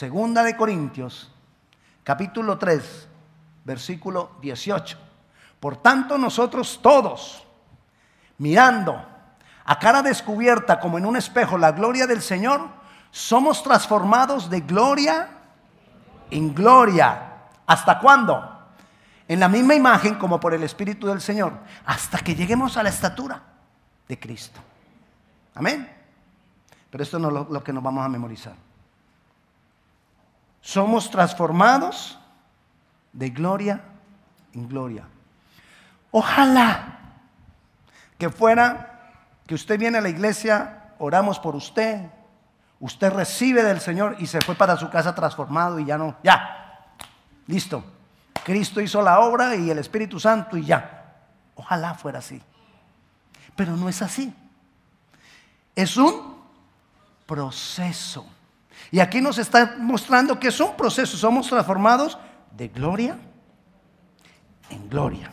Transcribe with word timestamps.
Segunda 0.00 0.42
de 0.42 0.56
Corintios, 0.56 1.30
capítulo 2.04 2.56
3, 2.56 3.06
versículo 3.66 4.30
18. 4.40 4.96
Por 5.60 5.76
tanto, 5.76 6.16
nosotros 6.16 6.80
todos, 6.82 7.46
mirando 8.38 9.04
a 9.62 9.78
cara 9.78 10.00
descubierta 10.00 10.80
como 10.80 10.96
en 10.96 11.04
un 11.04 11.16
espejo 11.16 11.58
la 11.58 11.72
gloria 11.72 12.06
del 12.06 12.22
Señor, 12.22 12.62
somos 13.10 13.62
transformados 13.62 14.48
de 14.48 14.60
gloria 14.62 15.28
en 16.30 16.54
gloria. 16.54 17.34
¿Hasta 17.66 17.98
cuándo? 17.98 18.58
En 19.28 19.38
la 19.38 19.50
misma 19.50 19.74
imagen 19.74 20.14
como 20.14 20.40
por 20.40 20.54
el 20.54 20.62
Espíritu 20.62 21.08
del 21.08 21.20
Señor, 21.20 21.52
hasta 21.84 22.20
que 22.20 22.34
lleguemos 22.34 22.78
a 22.78 22.82
la 22.82 22.88
estatura 22.88 23.42
de 24.08 24.18
Cristo. 24.18 24.60
Amén. 25.56 25.94
Pero 26.88 27.04
esto 27.04 27.18
no 27.18 27.28
es 27.28 27.50
lo, 27.50 27.62
que 27.62 27.74
nos 27.74 27.82
vamos 27.82 28.02
a 28.02 28.08
memorizar. 28.08 28.69
Somos 30.60 31.10
transformados 31.10 32.18
de 33.12 33.30
gloria 33.30 33.80
en 34.52 34.68
gloria. 34.68 35.04
Ojalá 36.10 36.98
que 38.18 38.30
fuera 38.30 39.12
que 39.46 39.54
usted 39.54 39.78
viene 39.78 39.98
a 39.98 40.00
la 40.00 40.08
iglesia, 40.08 40.92
oramos 40.98 41.38
por 41.38 41.56
usted, 41.56 42.10
usted 42.78 43.12
recibe 43.12 43.62
del 43.62 43.80
Señor 43.80 44.16
y 44.18 44.26
se 44.26 44.40
fue 44.40 44.54
para 44.54 44.76
su 44.76 44.90
casa 44.90 45.14
transformado 45.14 45.78
y 45.78 45.84
ya 45.84 45.96
no, 45.96 46.16
ya, 46.22 46.94
listo. 47.46 47.84
Cristo 48.44 48.80
hizo 48.80 49.02
la 49.02 49.20
obra 49.20 49.54
y 49.54 49.70
el 49.70 49.78
Espíritu 49.78 50.18
Santo 50.18 50.56
y 50.56 50.64
ya. 50.64 51.14
Ojalá 51.54 51.94
fuera 51.94 52.20
así. 52.20 52.40
Pero 53.54 53.76
no 53.76 53.88
es 53.88 54.00
así. 54.02 54.34
Es 55.76 55.96
un 55.96 56.36
proceso. 57.26 58.26
Y 58.90 59.00
aquí 59.00 59.20
nos 59.20 59.38
está 59.38 59.76
mostrando 59.78 60.38
que 60.38 60.48
es 60.48 60.60
un 60.60 60.76
proceso. 60.76 61.16
Somos 61.16 61.48
transformados 61.48 62.18
de 62.56 62.68
gloria 62.68 63.16
en 64.70 64.88
gloria. 64.88 65.30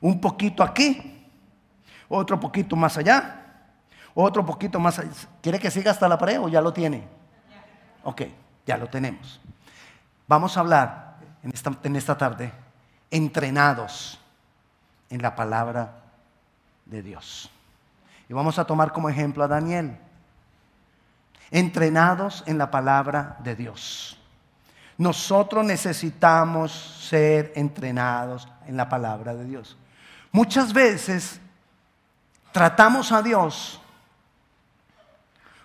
Un 0.00 0.20
poquito 0.20 0.62
aquí, 0.62 1.26
otro 2.08 2.38
poquito 2.38 2.76
más 2.76 2.96
allá, 2.98 3.42
otro 4.14 4.44
poquito 4.44 4.80
más 4.80 4.98
allá. 4.98 5.10
¿Quiere 5.40 5.58
que 5.58 5.70
siga 5.70 5.90
hasta 5.90 6.08
la 6.08 6.18
pared 6.18 6.40
o 6.40 6.48
ya 6.48 6.60
lo 6.60 6.72
tiene? 6.72 7.06
Ok, 8.04 8.22
ya 8.66 8.76
lo 8.76 8.88
tenemos. 8.88 9.40
Vamos 10.26 10.56
a 10.56 10.60
hablar 10.60 11.16
en 11.42 11.52
esta, 11.52 11.72
en 11.82 11.96
esta 11.96 12.18
tarde 12.18 12.52
entrenados 13.10 14.18
en 15.10 15.22
la 15.22 15.36
palabra 15.36 16.02
de 16.84 17.02
Dios. 17.02 17.50
Y 18.28 18.32
vamos 18.32 18.58
a 18.58 18.64
tomar 18.64 18.92
como 18.92 19.08
ejemplo 19.08 19.44
a 19.44 19.48
Daniel. 19.48 19.96
Entrenados 21.50 22.42
en 22.46 22.58
la 22.58 22.70
palabra 22.70 23.36
de 23.40 23.54
Dios. 23.54 24.18
Nosotros 24.98 25.64
necesitamos 25.64 26.72
ser 26.72 27.52
entrenados 27.54 28.48
en 28.66 28.76
la 28.76 28.88
palabra 28.88 29.34
de 29.34 29.44
Dios. 29.44 29.76
Muchas 30.32 30.72
veces 30.72 31.40
tratamos 32.52 33.12
a 33.12 33.22
Dios 33.22 33.80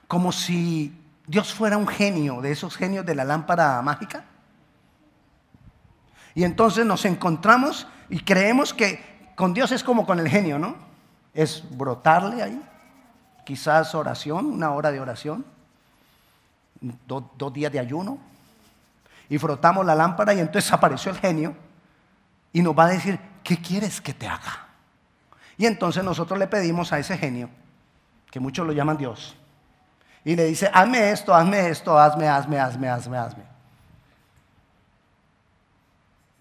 como 0.07 0.33
si 0.33 0.93
Dios 1.25 1.53
fuera 1.53 1.77
un 1.77 1.87
genio, 1.87 2.41
de 2.41 2.51
esos 2.51 2.75
genios 2.75 3.05
de 3.05 3.15
la 3.15 3.23
lámpara 3.23 3.81
mágica. 3.81 4.25
Y 6.35 6.43
entonces 6.43 6.85
nos 6.85 7.05
encontramos 7.05 7.87
y 8.09 8.19
creemos 8.19 8.73
que 8.73 9.31
con 9.35 9.53
Dios 9.53 9.71
es 9.71 9.83
como 9.83 10.05
con 10.05 10.19
el 10.19 10.27
genio, 10.27 10.59
¿no? 10.59 10.75
Es 11.33 11.63
brotarle 11.77 12.43
ahí, 12.43 12.61
quizás 13.45 13.95
oración, 13.95 14.47
una 14.47 14.71
hora 14.71 14.91
de 14.91 14.99
oración, 14.99 15.45
dos 17.07 17.53
días 17.53 17.71
de 17.71 17.79
ayuno, 17.79 18.17
y 19.29 19.37
frotamos 19.37 19.85
la 19.85 19.95
lámpara 19.95 20.33
y 20.33 20.39
entonces 20.39 20.71
apareció 20.73 21.11
el 21.11 21.17
genio 21.17 21.55
y 22.51 22.61
nos 22.61 22.77
va 22.77 22.83
a 22.85 22.89
decir, 22.89 23.17
¿qué 23.43 23.61
quieres 23.61 24.01
que 24.01 24.13
te 24.13 24.27
haga? 24.27 24.67
Y 25.57 25.65
entonces 25.65 26.03
nosotros 26.03 26.37
le 26.37 26.47
pedimos 26.47 26.91
a 26.91 26.99
ese 26.99 27.17
genio, 27.17 27.49
que 28.29 28.39
muchos 28.41 28.67
lo 28.67 28.73
llaman 28.73 28.97
Dios, 28.97 29.37
y 30.25 30.35
le 30.35 30.45
dice, 30.45 30.69
hazme 30.73 31.11
esto, 31.11 31.33
hazme 31.33 31.69
esto, 31.69 31.97
hazme, 31.97 32.27
hazme, 32.27 32.59
hazme, 32.59 32.89
hazme, 32.89 33.17
hazme. 33.17 33.43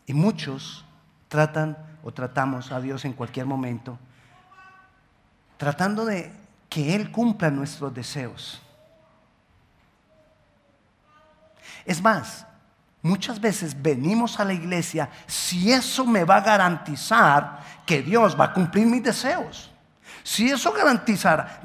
Y 0.07 0.13
muchos 0.13 0.85
tratan 1.29 1.77
o 2.03 2.13
tratamos 2.13 2.73
a 2.73 2.81
Dios 2.81 3.05
en 3.05 3.13
cualquier 3.13 3.47
momento, 3.47 3.99
tratando 5.57 6.05
de 6.05 6.33
que 6.69 6.97
Él 6.97 7.13
cumpla 7.13 7.51
nuestros 7.51 7.95
deseos. 7.95 8.61
Es 11.85 12.03
más, 12.03 12.47
muchas 13.03 13.41
veces 13.41 13.81
venimos 13.81 14.39
a 14.41 14.45
la 14.45 14.53
iglesia 14.53 15.11
si 15.27 15.73
eso 15.73 16.05
me 16.05 16.25
va 16.25 16.37
a 16.37 16.41
garantizar 16.41 17.61
que 17.87 18.03
Dios 18.03 18.39
va 18.39 18.47
a 18.47 18.53
cumplir 18.53 18.87
mis 18.87 19.03
deseos. 19.03 19.71
Si 20.23 20.51
eso 20.51 20.73
va 20.73 20.81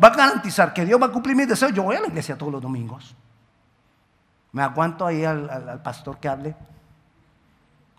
a 0.07 0.15
garantizar 0.15 0.73
que 0.73 0.85
Dios 0.85 1.01
va 1.01 1.07
a 1.07 1.11
cumplir 1.11 1.35
mis 1.35 1.47
deseos, 1.47 1.73
yo 1.73 1.83
voy 1.83 1.95
a 1.95 2.01
la 2.01 2.07
iglesia 2.07 2.37
todos 2.37 2.51
los 2.51 2.61
domingos. 2.61 3.15
Me 4.51 4.63
aguanto 4.63 5.05
ahí 5.05 5.25
al, 5.25 5.49
al 5.49 5.81
pastor 5.81 6.17
que 6.17 6.29
hable. 6.29 6.55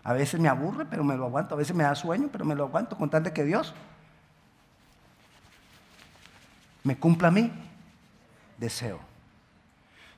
A 0.03 0.13
veces 0.13 0.39
me 0.39 0.49
aburre, 0.49 0.85
pero 0.85 1.03
me 1.03 1.15
lo 1.15 1.25
aguanto. 1.25 1.53
A 1.53 1.57
veces 1.57 1.75
me 1.75 1.83
da 1.83 1.93
sueño, 1.93 2.29
pero 2.31 2.45
me 2.45 2.55
lo 2.55 2.63
aguanto 2.63 2.97
con 2.97 3.09
tal 3.09 3.23
de 3.23 3.33
que 3.33 3.43
Dios 3.43 3.73
me 6.87 6.97
cumpla 6.97 7.29
mí 7.29 7.51
deseo. 8.57 9.06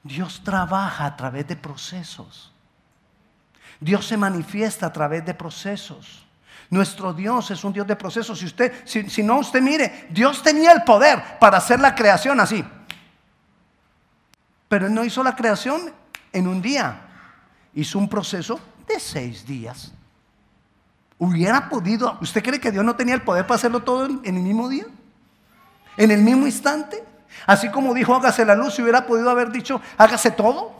Dios 0.03 0.41
trabaja 0.43 1.05
a 1.05 1.17
través 1.17 1.47
de 1.47 1.55
procesos. 1.55 2.53
Dios 3.79 4.05
se 4.07 4.17
manifiesta 4.17 4.87
a 4.87 4.93
través 4.93 5.25
de 5.25 5.33
procesos. 5.33 6.25
Nuestro 6.69 7.13
Dios 7.13 7.49
es 7.51 7.63
un 7.63 7.73
Dios 7.73 7.87
de 7.87 7.95
procesos. 7.95 8.39
Si 8.39 8.45
usted, 8.45 8.85
si, 8.85 9.23
no, 9.23 9.39
usted 9.39 9.61
mire, 9.61 10.07
Dios 10.09 10.43
tenía 10.43 10.71
el 10.71 10.83
poder 10.83 11.39
para 11.39 11.57
hacer 11.57 11.79
la 11.79 11.95
creación 11.95 12.39
así. 12.39 12.63
Pero 14.67 14.87
Él 14.87 14.93
no 14.93 15.03
hizo 15.03 15.23
la 15.23 15.35
creación 15.35 15.91
en 16.31 16.47
un 16.47 16.61
día. 16.61 17.01
Hizo 17.73 17.97
un 17.97 18.07
proceso 18.07 18.59
de 18.87 18.99
seis 18.99 19.45
días. 19.45 19.91
Hubiera 21.17 21.67
podido, 21.69 22.17
¿usted 22.21 22.43
cree 22.43 22.59
que 22.59 22.71
Dios 22.71 22.85
no 22.85 22.95
tenía 22.95 23.15
el 23.15 23.23
poder 23.23 23.45
para 23.45 23.55
hacerlo 23.55 23.81
todo 23.81 24.05
en 24.05 24.35
el 24.35 24.43
mismo 24.43 24.69
día? 24.69 24.85
¿En 25.97 26.11
el 26.11 26.21
mismo 26.21 26.45
instante? 26.45 27.03
Así 27.45 27.69
como 27.69 27.93
dijo, 27.93 28.15
hágase 28.15 28.45
la 28.45 28.55
luz, 28.55 28.75
si 28.75 28.81
hubiera 28.81 29.05
podido 29.05 29.29
haber 29.29 29.51
dicho, 29.51 29.81
hágase 29.97 30.31
todo. 30.31 30.73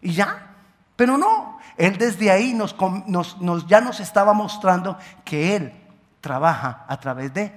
Y 0.00 0.12
ya. 0.12 0.54
Pero 0.96 1.16
no, 1.16 1.58
Él 1.76 1.96
desde 1.98 2.30
ahí 2.30 2.52
nos, 2.54 2.76
nos, 3.06 3.66
ya 3.66 3.80
nos 3.80 4.00
estaba 4.00 4.32
mostrando 4.32 4.98
que 5.24 5.56
Él 5.56 5.72
trabaja 6.20 6.84
a 6.88 6.98
través 7.00 7.32
de 7.34 7.52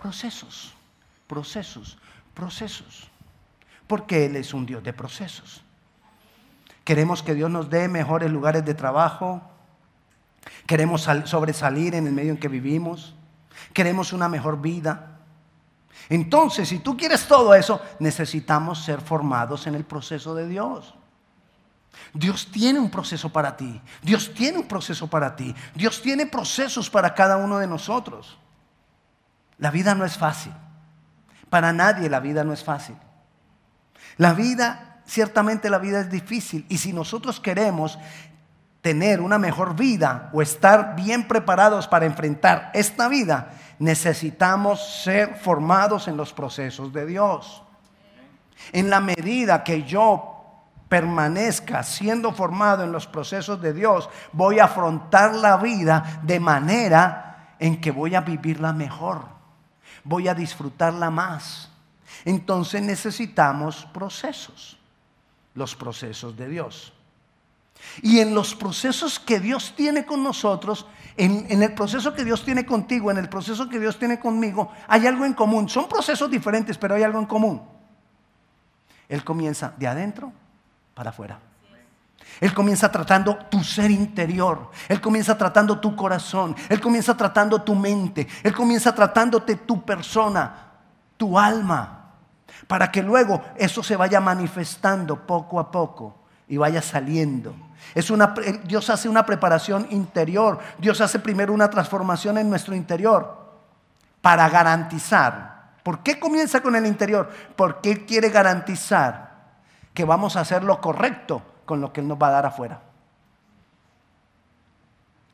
procesos, 0.00 0.74
procesos, 1.26 1.98
procesos. 2.34 3.10
Porque 3.86 4.26
Él 4.26 4.36
es 4.36 4.52
un 4.52 4.66
Dios 4.66 4.82
de 4.82 4.92
procesos. 4.92 5.62
Queremos 6.84 7.22
que 7.22 7.34
Dios 7.34 7.50
nos 7.50 7.70
dé 7.70 7.88
mejores 7.88 8.30
lugares 8.30 8.64
de 8.64 8.74
trabajo. 8.74 9.42
Queremos 10.66 11.08
sobresalir 11.24 11.94
en 11.94 12.06
el 12.06 12.12
medio 12.12 12.32
en 12.32 12.38
que 12.38 12.48
vivimos. 12.48 13.14
Queremos 13.72 14.12
una 14.12 14.28
mejor 14.28 14.60
vida. 14.60 15.15
Entonces, 16.08 16.68
si 16.68 16.78
tú 16.78 16.96
quieres 16.96 17.26
todo 17.26 17.54
eso, 17.54 17.80
necesitamos 17.98 18.84
ser 18.84 19.00
formados 19.00 19.66
en 19.66 19.74
el 19.74 19.84
proceso 19.84 20.34
de 20.34 20.48
Dios. 20.48 20.94
Dios 22.12 22.48
tiene 22.50 22.78
un 22.78 22.90
proceso 22.90 23.30
para 23.30 23.56
ti. 23.56 23.80
Dios 24.02 24.32
tiene 24.34 24.58
un 24.58 24.68
proceso 24.68 25.08
para 25.08 25.34
ti. 25.34 25.54
Dios 25.74 26.00
tiene 26.00 26.26
procesos 26.26 26.88
para 26.88 27.14
cada 27.14 27.36
uno 27.36 27.58
de 27.58 27.66
nosotros. 27.66 28.38
La 29.58 29.70
vida 29.70 29.94
no 29.94 30.04
es 30.04 30.16
fácil. 30.16 30.52
Para 31.50 31.72
nadie 31.72 32.08
la 32.08 32.20
vida 32.20 32.44
no 32.44 32.52
es 32.52 32.64
fácil. 32.64 32.96
La 34.16 34.32
vida, 34.32 35.00
ciertamente 35.06 35.70
la 35.70 35.78
vida 35.78 36.00
es 36.00 36.10
difícil. 36.10 36.66
Y 36.68 36.78
si 36.78 36.92
nosotros 36.92 37.40
queremos 37.40 37.98
tener 38.80 39.20
una 39.20 39.38
mejor 39.38 39.74
vida 39.74 40.30
o 40.32 40.42
estar 40.42 40.94
bien 40.96 41.26
preparados 41.26 41.88
para 41.88 42.06
enfrentar 42.06 42.70
esta 42.72 43.08
vida, 43.08 43.50
necesitamos 43.78 45.02
ser 45.02 45.36
formados 45.36 46.08
en 46.08 46.16
los 46.16 46.32
procesos 46.32 46.92
de 46.92 47.06
Dios. 47.06 47.62
En 48.72 48.88
la 48.90 49.00
medida 49.00 49.62
que 49.62 49.82
yo 49.82 50.36
permanezca 50.88 51.82
siendo 51.82 52.32
formado 52.32 52.84
en 52.84 52.92
los 52.92 53.06
procesos 53.06 53.60
de 53.60 53.72
Dios, 53.72 54.08
voy 54.32 54.58
a 54.58 54.64
afrontar 54.64 55.34
la 55.34 55.56
vida 55.56 56.20
de 56.22 56.40
manera 56.40 57.54
en 57.58 57.80
que 57.80 57.90
voy 57.90 58.14
a 58.14 58.20
vivirla 58.20 58.72
mejor, 58.72 59.22
voy 60.04 60.28
a 60.28 60.34
disfrutarla 60.34 61.10
más. 61.10 61.70
Entonces 62.24 62.82
necesitamos 62.82 63.86
procesos, 63.92 64.78
los 65.54 65.74
procesos 65.74 66.36
de 66.36 66.48
Dios. 66.48 66.92
Y 68.02 68.20
en 68.20 68.34
los 68.34 68.54
procesos 68.54 69.18
que 69.18 69.40
Dios 69.40 69.74
tiene 69.76 70.04
con 70.04 70.22
nosotros, 70.22 70.86
en, 71.16 71.62
el 71.62 71.72
proceso 71.74 72.12
que 72.12 72.24
Dios 72.24 72.44
tiene 72.44 72.66
contigo, 72.66 73.10
en 73.10 73.18
el 73.18 73.28
proceso 73.28 73.68
que 73.68 73.78
Dios 73.78 73.98
tiene 73.98 74.20
conmigo, 74.20 74.70
hay 74.86 75.06
algo 75.06 75.24
en 75.24 75.32
común. 75.32 75.68
Son 75.68 75.88
procesos 75.88 76.30
diferentes, 76.30 76.76
pero 76.76 76.94
hay 76.94 77.02
algo 77.02 77.18
en 77.18 77.26
común. 77.26 77.62
Él 79.08 79.24
comienza 79.24 79.72
de 79.76 79.86
adentro 79.86 80.32
para 80.94 81.10
afuera. 81.10 81.38
Él 82.40 82.52
comienza 82.52 82.90
tratando 82.92 83.36
tu 83.36 83.64
ser 83.64 83.90
interior. 83.90 84.70
Él 84.88 85.00
comienza 85.00 85.38
tratando 85.38 85.78
tu 85.80 85.96
corazón. 85.96 86.54
Él 86.68 86.80
comienza 86.80 87.16
tratando 87.16 87.62
tu 87.62 87.74
mente. 87.74 88.26
Él 88.42 88.52
comienza 88.52 88.94
tratándote 88.94 89.56
tu 89.56 89.84
persona, 89.84 90.72
tu 91.16 91.38
alma. 91.38 92.12
Para 92.66 92.90
que 92.90 93.02
luego 93.02 93.42
eso 93.56 93.82
se 93.82 93.96
vaya 93.96 94.20
manifestando 94.20 95.26
poco 95.26 95.58
a 95.58 95.70
poco 95.70 96.16
y 96.48 96.56
vaya 96.56 96.82
saliendo. 96.82 97.54
Es 97.94 98.10
una, 98.10 98.34
Dios 98.64 98.90
hace 98.90 99.08
una 99.08 99.24
preparación 99.24 99.86
interior. 99.90 100.58
Dios 100.78 101.00
hace 101.00 101.18
primero 101.18 101.52
una 101.52 101.70
transformación 101.70 102.38
en 102.38 102.48
nuestro 102.48 102.74
interior 102.74 103.46
para 104.20 104.48
garantizar. 104.48 105.74
¿Por 105.82 106.00
qué 106.00 106.18
comienza 106.18 106.60
con 106.60 106.74
el 106.76 106.86
interior? 106.86 107.30
Porque 107.54 107.92
Él 107.92 108.06
quiere 108.06 108.30
garantizar 108.30 109.36
que 109.94 110.04
vamos 110.04 110.36
a 110.36 110.40
hacer 110.40 110.64
lo 110.64 110.80
correcto 110.80 111.42
con 111.64 111.80
lo 111.80 111.92
que 111.92 112.00
Él 112.00 112.08
nos 112.08 112.18
va 112.20 112.28
a 112.28 112.32
dar 112.32 112.46
afuera. 112.46 112.80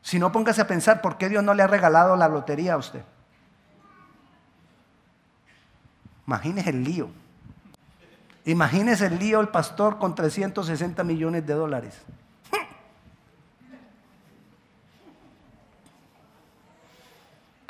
Si 0.02 0.18
no, 0.18 0.32
póngase 0.32 0.60
a 0.60 0.66
pensar 0.66 1.00
por 1.00 1.16
qué 1.16 1.28
Dios 1.28 1.42
no 1.42 1.54
le 1.54 1.62
ha 1.62 1.68
regalado 1.68 2.16
la 2.16 2.28
lotería 2.28 2.74
a 2.74 2.76
usted. 2.76 3.02
Imagínese 6.26 6.70
el 6.70 6.84
lío. 6.84 7.08
Imagínese 8.44 9.06
el 9.06 9.18
lío 9.18 9.40
el 9.40 9.48
pastor 9.48 9.98
con 9.98 10.14
360 10.14 11.04
millones 11.04 11.46
de 11.46 11.54
dólares. 11.54 12.02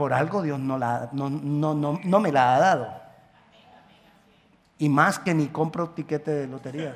Por 0.02 0.12
algo 0.12 0.42
Dios 0.42 0.58
no, 0.58 0.78
la, 0.78 1.10
no, 1.12 1.30
no, 1.30 1.74
no 2.02 2.18
me 2.18 2.32
la 2.32 2.56
ha 2.56 2.58
dado. 2.58 2.92
Y 4.78 4.88
más 4.88 5.20
que 5.20 5.32
ni 5.32 5.46
compro 5.46 5.90
tiquete 5.90 6.32
de 6.32 6.46
lotería 6.48 6.92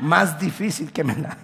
más 0.00 0.38
difícil 0.38 0.92
que 0.92 1.02
me 1.02 1.14
da. 1.14 1.34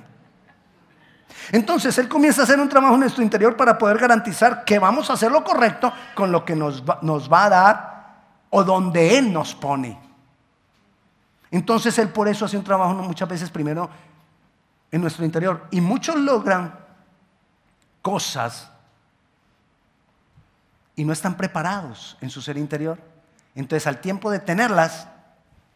Entonces 1.51 1.97
Él 1.97 2.11
comienza 2.11 2.43
a 2.43 2.45
hacer 2.45 2.61
un 2.61 2.69
trabajo 2.69 2.93
en 2.93 3.01
nuestro 3.01 3.23
interior 3.23 3.57
para 3.57 3.79
poder 3.79 3.97
garantizar 3.97 4.67
que 4.67 4.79
vamos 4.79 5.09
a 5.09 5.15
hacer 5.15 5.33
lo 5.33 5.43
correcto 5.43 5.91
con 6.15 6.31
lo 6.31 6.45
que 6.45 6.55
nos 6.55 6.85
va, 6.85 6.99
nos 7.01 7.33
va 7.33 7.47
a 7.47 7.49
dar 7.49 8.15
o 8.51 8.63
donde 8.63 9.17
Él 9.17 9.33
nos 9.33 9.55
pone. 9.55 9.99
Entonces 11.51 11.99
Él 11.99 12.11
por 12.11 12.29
eso 12.29 12.45
hace 12.45 12.59
un 12.59 12.65
trabajo 12.65 12.93
muchas 12.93 13.31
veces 13.31 13.49
primero 13.49 13.89
en 14.91 15.01
nuestro 15.01 15.25
interior. 15.25 15.69
Y 15.71 15.81
muchos 15.81 16.17
logran 16.17 16.79
cosas 18.03 18.72
y 20.97 21.05
no 21.05 21.13
están 21.13 21.37
preparados 21.37 22.17
en 22.21 22.31
su 22.31 22.43
ser 22.43 22.59
interior. 22.59 22.99
Entonces 23.55 23.87
al 23.87 24.01
tiempo 24.01 24.31
de 24.31 24.41
tenerlas, 24.41 25.09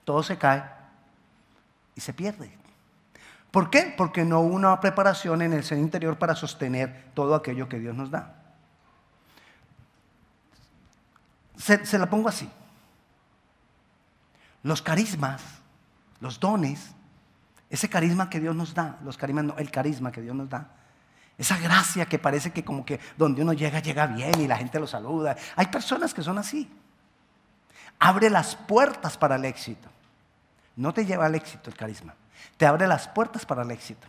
todo 0.04 0.22
se 0.22 0.38
cae 0.38 0.64
y 1.94 2.00
se 2.00 2.12
pierde. 2.12 2.56
¿Por 3.50 3.70
qué? 3.70 3.94
Porque 3.96 4.24
no 4.24 4.40
hubo 4.40 4.54
una 4.54 4.78
preparación 4.80 5.40
en 5.42 5.52
el 5.52 5.64
ser 5.64 5.78
interior 5.78 6.18
para 6.18 6.34
sostener 6.34 7.10
todo 7.14 7.34
aquello 7.34 7.68
que 7.68 7.78
Dios 7.78 7.94
nos 7.94 8.10
da. 8.10 8.34
Se, 11.56 11.98
la 11.98 12.10
pongo 12.10 12.28
así. 12.28 12.50
Los 14.62 14.82
carismas, 14.82 15.42
los 16.20 16.38
dones, 16.38 16.92
ese 17.70 17.88
carisma 17.88 18.28
que 18.28 18.40
Dios 18.40 18.54
nos 18.54 18.74
da, 18.74 18.98
los 19.02 19.16
carismas, 19.16 19.44
no, 19.44 19.56
el 19.58 19.70
carisma 19.70 20.12
que 20.12 20.20
Dios 20.20 20.36
nos 20.36 20.50
da, 20.50 20.68
esa 21.38 21.58
gracia 21.58 22.06
que 22.06 22.18
parece 22.18 22.52
que 22.52 22.64
como 22.64 22.84
que 22.84 22.98
donde 23.16 23.42
uno 23.42 23.52
llega, 23.52 23.80
llega 23.80 24.06
bien 24.06 24.40
y 24.40 24.46
la 24.46 24.56
gente 24.56 24.80
lo 24.80 24.86
saluda. 24.86 25.36
Hay 25.56 25.66
personas 25.66 26.14
que 26.14 26.22
son 26.22 26.38
así. 26.38 26.70
Abre 27.98 28.30
las 28.30 28.56
puertas 28.56 29.16
para 29.16 29.36
el 29.36 29.44
éxito. 29.44 29.88
No 30.76 30.92
te 30.92 31.04
lleva 31.06 31.26
al 31.26 31.34
éxito 31.34 31.70
el 31.70 31.76
carisma 31.76 32.14
te 32.56 32.66
abre 32.66 32.86
las 32.86 33.08
puertas 33.08 33.44
para 33.44 33.62
el 33.62 33.70
éxito. 33.70 34.06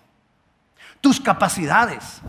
Tus 1.01 1.19
capacidades, 1.19 2.21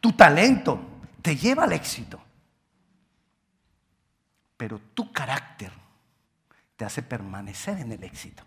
tu 0.00 0.12
talento 0.12 0.80
te 1.20 1.36
lleva 1.36 1.64
al 1.64 1.72
éxito. 1.72 2.20
Pero 4.56 4.78
tu 4.78 5.12
carácter 5.12 5.72
te 6.76 6.84
hace 6.84 7.02
permanecer 7.02 7.78
en 7.78 7.92
el 7.92 8.02
éxito. 8.04 8.42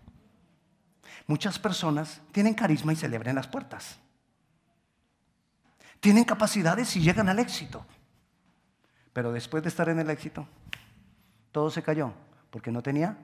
Muchas 1.26 1.58
personas 1.58 2.20
tienen 2.32 2.54
carisma 2.54 2.92
y 2.92 2.96
se 2.96 3.08
le 3.08 3.16
abren 3.16 3.36
las 3.36 3.48
puertas. 3.48 3.98
Tienen 6.00 6.24
capacidades 6.24 6.94
y 6.96 7.00
llegan 7.00 7.28
al 7.28 7.38
éxito. 7.38 7.84
Pero 9.12 9.32
después 9.32 9.62
de 9.62 9.70
estar 9.70 9.88
en 9.88 9.98
el 9.98 10.10
éxito, 10.10 10.46
todo 11.52 11.70
se 11.70 11.82
cayó 11.82 12.12
porque 12.50 12.70
no 12.70 12.82
tenía 12.82 13.16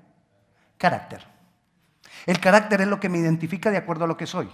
carácter. 0.79 1.27
El 2.27 2.41
carácter 2.41 2.81
es 2.81 2.89
lo 2.89 2.99
que 2.99 3.09
me 3.09 3.19
identifica 3.19 3.71
de 3.71 3.77
acuerdo 3.77 4.05
a 4.05 4.09
lo 4.09 4.17
que 4.17 4.27
soy. 4.27 4.49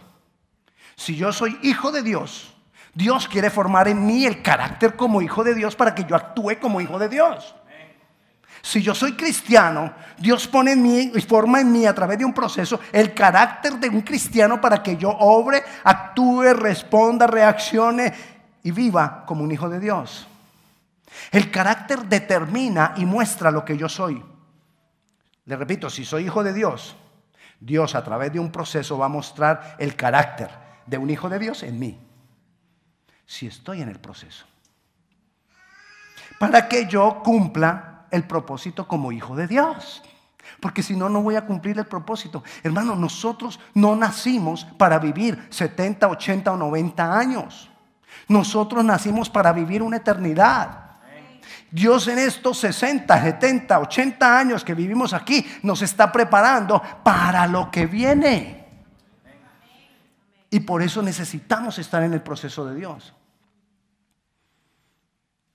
Si 0.97 1.17
yo 1.17 1.32
soy 1.32 1.59
hijo 1.62 1.93
de 1.93 2.03
Dios, 2.03 2.55
Dios 2.94 3.29
quiere 3.29 3.50
formar 3.50 3.88
en 3.88 4.05
mí 4.05 4.26
el 4.26 4.43
carácter 4.43 4.97
como 4.97 5.23
hijo 5.23 5.44
de 5.44 5.55
Dios 5.55 5.76
para 5.76 5.94
que 5.94 6.05
yo 6.05 6.17
actúe 6.17 6.59
como 6.61 6.81
hijo 6.81 6.99
de 6.99 7.09
Dios. 7.09 7.55
Si 8.62 8.82
yo 8.82 8.94
soy 8.94 9.12
cristiano, 9.12 9.93
Dios 10.19 10.46
pone 10.49 10.72
en 10.72 10.82
mí 10.82 11.12
y 11.14 11.20
forma 11.20 11.60
en 11.60 11.70
mí 11.70 11.87
a 11.87 11.94
través 11.94 12.19
de 12.19 12.25
un 12.25 12.32
proceso 12.32 12.81
el 12.93 13.14
carácter 13.14 13.75
de 13.75 13.88
un 13.88 14.02
cristiano 14.02 14.60
para 14.60 14.82
que 14.82 14.96
yo 14.96 15.10
obre, 15.10 15.62
actúe, 15.84 16.55
responda, 16.55 17.26
reaccione 17.26 18.12
y 18.62 18.70
viva 18.70 19.25
como 19.26 19.44
un 19.44 19.52
hijo 19.52 19.69
de 19.69 19.81
Dios. 19.81 20.26
El 21.31 21.50
carácter 21.50 22.05
determina 22.05 22.94
y 22.96 23.05
muestra 23.05 23.50
lo 23.50 23.64
que 23.64 23.76
yo 23.76 23.88
soy. 23.88 24.22
Le 25.44 25.56
repito, 25.56 25.88
si 25.88 26.05
soy 26.05 26.25
hijo 26.25 26.43
de 26.44 26.52
Dios, 26.52 26.96
Dios 27.60 27.94
a 27.94 28.05
través 28.05 28.32
de 28.32 28.40
un 28.40 28.52
proceso 28.52 28.99
va 28.99 29.06
a 29.06 29.10
mostrar 29.10 29.76
el 29.78 29.96
carácter 29.96 30.50
de 30.87 30.99
un 30.99 31.10
hijo 31.10 31.28
de 31.28 31.38
Dios 31.38 31.62
en 31.62 31.78
mí. 31.78 31.99
Si 33.25 33.46
estoy 33.46 33.82
en 33.82 33.88
el 33.88 33.99
proceso. 33.99 34.46
Para 36.38 36.69
que 36.69 36.87
yo 36.87 37.20
cumpla 37.22 37.98
el 38.10 38.25
propósito 38.25 38.87
como 38.87 39.12
hijo 39.12 39.37
de 39.37 39.46
Dios. 39.46 40.02
Porque 40.60 40.82
si 40.82 40.96
no, 40.96 41.08
no 41.08 41.22
voy 41.22 41.37
a 41.37 41.46
cumplir 41.46 41.78
el 41.78 41.87
propósito. 41.87 42.43
Hermano, 42.62 42.96
nosotros 42.96 43.60
no 43.75 43.94
nacimos 43.96 44.64
para 44.64 44.99
vivir 44.99 45.46
70, 45.50 46.08
80 46.08 46.52
o 46.52 46.56
90 46.56 47.19
años. 47.19 47.70
Nosotros 48.28 48.84
nacimos 48.84 49.31
para 49.31 49.52
vivir 49.52 49.82
una 49.82 49.99
eternidad. 49.99 50.88
Dios 51.70 52.08
en 52.08 52.19
estos 52.19 52.58
60, 52.58 53.22
70, 53.22 53.78
80 53.78 54.38
años 54.38 54.64
que 54.64 54.75
vivimos 54.75 55.12
aquí 55.12 55.46
nos 55.62 55.82
está 55.82 56.10
preparando 56.10 56.82
para 57.02 57.46
lo 57.46 57.70
que 57.70 57.87
viene. 57.87 58.66
Y 60.50 60.60
por 60.60 60.82
eso 60.82 61.03
necesitamos 61.03 61.79
estar 61.79 62.03
en 62.03 62.15
el 62.15 62.22
proceso 62.22 62.65
de 62.65 62.74
Dios. 62.74 63.15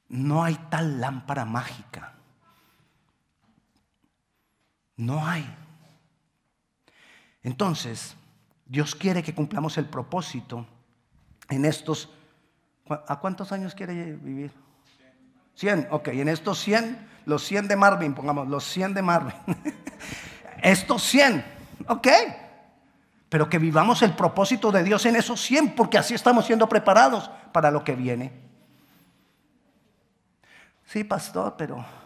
No 0.09 0.43
hay 0.43 0.55
tal 0.69 1.01
lámpara 1.01 1.45
mágica. 1.45 2.12
No 4.97 5.25
hay. 5.25 5.45
Entonces, 7.41 8.15
Dios 8.65 8.95
quiere 8.95 9.23
que 9.23 9.35
cumplamos 9.35 9.77
el 9.77 9.85
propósito 9.85 10.65
en 11.49 11.65
estos... 11.65 12.09
¿A 12.87 13.19
cuántos 13.19 13.51
años 13.51 13.75
quiere 13.75 14.13
vivir? 14.13 14.51
100, 15.55 15.87
ok, 15.91 16.07
en 16.09 16.29
estos 16.29 16.59
100, 16.59 17.07
los 17.25 17.43
100 17.43 17.67
de 17.67 17.75
Marvin, 17.75 18.13
pongamos, 18.13 18.47
los 18.47 18.65
100 18.65 18.93
de 18.93 19.01
Marvin. 19.01 19.35
estos 20.63 21.03
100, 21.03 21.45
ok. 21.87 22.07
Pero 23.29 23.49
que 23.49 23.57
vivamos 23.57 24.01
el 24.01 24.13
propósito 24.13 24.71
de 24.71 24.83
Dios 24.83 25.05
en 25.05 25.15
esos 25.15 25.41
100, 25.41 25.75
porque 25.75 25.97
así 25.97 26.13
estamos 26.13 26.45
siendo 26.45 26.67
preparados 26.67 27.31
para 27.51 27.71
lo 27.71 27.83
que 27.83 27.95
viene. 27.95 28.33
Sí, 30.85 31.03
pastor, 31.03 31.55
pero... 31.57 32.02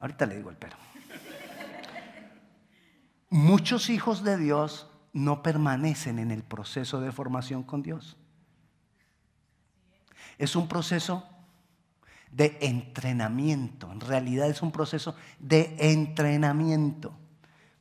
Ahorita 0.00 0.26
le 0.26 0.36
digo 0.36 0.50
el 0.50 0.56
pero. 0.56 0.76
Muchos 3.28 3.90
hijos 3.90 4.24
de 4.24 4.36
Dios 4.36 4.90
no 5.12 5.42
permanecen 5.42 6.18
en 6.18 6.30
el 6.30 6.42
proceso 6.42 7.00
de 7.00 7.12
formación 7.12 7.62
con 7.62 7.82
Dios. 7.82 8.16
Es 10.38 10.56
un 10.56 10.68
proceso 10.68 11.28
de 12.32 12.58
entrenamiento. 12.60 13.92
En 13.92 14.00
realidad 14.00 14.48
es 14.48 14.62
un 14.62 14.72
proceso 14.72 15.14
de 15.38 15.76
entrenamiento 15.78 17.12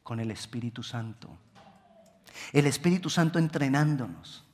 con 0.03 0.19
el 0.19 0.31
Espíritu 0.31 0.83
Santo. 0.83 1.29
El 2.51 2.67
Espíritu 2.67 3.09
Santo 3.09 3.39
entrenándonos. 3.39 4.45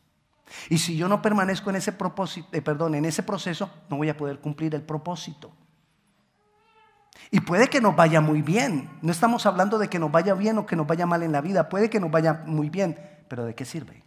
Y 0.70 0.78
si 0.78 0.96
yo 0.96 1.08
no 1.08 1.22
permanezco 1.22 1.70
en 1.70 1.78
ese 1.78 1.92
propósito, 1.92 2.48
eh, 2.52 2.62
perdón, 2.62 2.96
en 2.96 3.06
ese 3.06 3.24
proceso, 3.24 3.70
no 3.90 3.98
voy 3.98 4.10
a 4.10 4.18
poder 4.18 4.40
cumplir 4.40 4.76
el 4.76 4.84
propósito. 4.84 5.52
Y 7.32 7.40
puede 7.42 7.70
que 7.70 7.82
nos 7.82 7.96
vaya 7.96 8.22
muy 8.22 8.42
bien. 8.42 8.90
No 9.02 9.12
estamos 9.12 9.46
hablando 9.46 9.78
de 9.78 9.90
que 9.90 10.00
nos 10.00 10.12
vaya 10.12 10.34
bien 10.34 10.58
o 10.58 10.66
que 10.66 10.76
nos 10.76 10.88
vaya 10.88 11.06
mal 11.06 11.24
en 11.24 11.32
la 11.32 11.42
vida. 11.42 11.70
Puede 11.70 11.90
que 11.90 12.00
nos 12.00 12.12
vaya 12.12 12.44
muy 12.46 12.70
bien. 12.70 12.98
Pero 13.28 13.46
¿de 13.46 13.56
qué 13.56 13.66
sirve? 13.66 14.04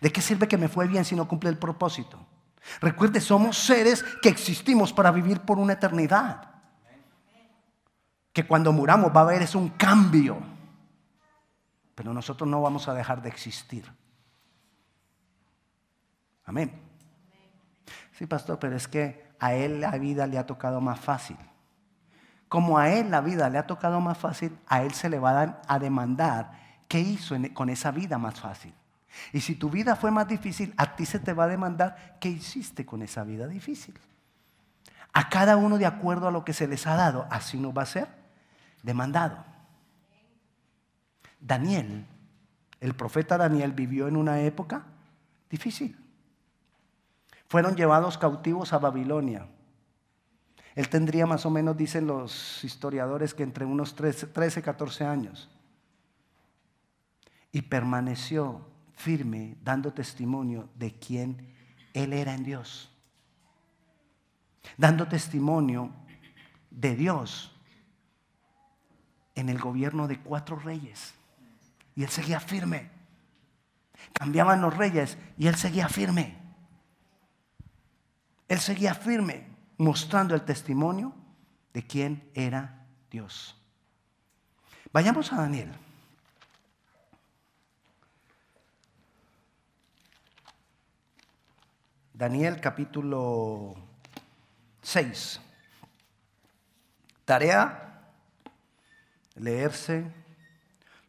¿De 0.00 0.10
qué 0.10 0.20
sirve 0.20 0.48
que 0.48 0.58
me 0.58 0.68
fue 0.68 0.86
bien 0.86 1.04
si 1.04 1.14
no 1.14 1.28
cumple 1.28 1.50
el 1.50 1.58
propósito? 1.58 2.18
Recuerde, 2.80 3.20
somos 3.20 3.58
seres 3.58 4.04
que 4.22 4.28
existimos 4.28 4.92
para 4.92 5.10
vivir 5.10 5.40
por 5.40 5.58
una 5.58 5.74
eternidad. 5.74 6.46
que 8.32 8.46
cuando 8.46 8.72
muramos 8.72 9.10
va 9.14 9.22
a 9.22 9.24
haber 9.24 9.42
es 9.42 9.56
un 9.56 9.70
cambio. 9.70 10.38
Pero 11.96 12.14
nosotros 12.14 12.48
no 12.48 12.62
vamos 12.62 12.86
a 12.86 12.94
dejar 12.94 13.20
de 13.22 13.28
existir. 13.28 13.92
Amén. 16.44 16.72
Sí, 18.12 18.26
pastor, 18.26 18.58
pero 18.58 18.76
es 18.76 18.86
que 18.86 19.34
a 19.40 19.54
él 19.54 19.80
la 19.80 19.90
vida 19.98 20.26
le 20.26 20.38
ha 20.38 20.46
tocado 20.46 20.80
más 20.80 21.00
fácil. 21.00 21.36
Como 22.50 22.78
a 22.78 22.90
él 22.90 23.12
la 23.12 23.20
vida 23.20 23.48
le 23.48 23.58
ha 23.58 23.68
tocado 23.68 24.00
más 24.00 24.18
fácil, 24.18 24.58
a 24.66 24.82
él 24.82 24.92
se 24.92 25.08
le 25.08 25.20
va 25.20 25.62
a 25.68 25.78
demandar 25.78 26.50
qué 26.88 26.98
hizo 26.98 27.36
con 27.54 27.70
esa 27.70 27.92
vida 27.92 28.18
más 28.18 28.40
fácil. 28.40 28.74
Y 29.32 29.40
si 29.40 29.54
tu 29.54 29.70
vida 29.70 29.94
fue 29.94 30.10
más 30.10 30.26
difícil, 30.26 30.74
a 30.76 30.96
ti 30.96 31.06
se 31.06 31.20
te 31.20 31.32
va 31.32 31.44
a 31.44 31.46
demandar 31.46 32.16
qué 32.20 32.28
hiciste 32.28 32.84
con 32.84 33.02
esa 33.02 33.22
vida 33.22 33.46
difícil. 33.46 33.96
A 35.12 35.28
cada 35.28 35.56
uno 35.56 35.78
de 35.78 35.86
acuerdo 35.86 36.26
a 36.26 36.32
lo 36.32 36.44
que 36.44 36.52
se 36.52 36.66
les 36.66 36.88
ha 36.88 36.96
dado, 36.96 37.28
así 37.30 37.56
no 37.56 37.72
va 37.72 37.82
a 37.82 37.86
ser 37.86 38.08
demandado. 38.82 39.44
Daniel, 41.38 42.04
el 42.80 42.94
profeta 42.94 43.38
Daniel 43.38 43.70
vivió 43.70 44.08
en 44.08 44.16
una 44.16 44.40
época 44.40 44.86
difícil. 45.48 45.96
Fueron 47.46 47.76
llevados 47.76 48.18
cautivos 48.18 48.72
a 48.72 48.78
Babilonia. 48.78 49.46
Él 50.74 50.88
tendría 50.88 51.26
más 51.26 51.44
o 51.46 51.50
menos, 51.50 51.76
dicen 51.76 52.06
los 52.06 52.62
historiadores, 52.62 53.34
que 53.34 53.42
entre 53.42 53.64
unos 53.64 53.94
13, 53.94 54.28
13 54.28 54.62
14 54.62 55.04
años. 55.04 55.50
Y 57.52 57.62
permaneció 57.62 58.68
firme 58.94 59.56
dando 59.62 59.92
testimonio 59.92 60.68
de 60.76 60.94
quién 60.94 61.54
Él 61.92 62.12
era 62.12 62.34
en 62.34 62.44
Dios. 62.44 62.92
Dando 64.76 65.08
testimonio 65.08 65.92
de 66.70 66.94
Dios 66.94 67.56
en 69.34 69.48
el 69.48 69.58
gobierno 69.58 70.06
de 70.06 70.20
cuatro 70.20 70.56
reyes. 70.56 71.14
Y 71.96 72.04
Él 72.04 72.10
seguía 72.10 72.38
firme. 72.38 72.90
Cambiaban 74.12 74.60
los 74.60 74.76
reyes 74.76 75.18
y 75.36 75.48
Él 75.48 75.56
seguía 75.56 75.88
firme. 75.88 76.38
Él 78.46 78.60
seguía 78.60 78.94
firme 78.94 79.49
mostrando 79.80 80.34
el 80.34 80.42
testimonio 80.42 81.14
de 81.72 81.86
quién 81.86 82.30
era 82.34 82.86
Dios. 83.10 83.56
Vayamos 84.92 85.32
a 85.32 85.36
Daniel. 85.36 85.72
Daniel 92.12 92.60
capítulo 92.60 93.74
6. 94.82 95.40
Tarea, 97.24 98.12
leerse 99.36 100.12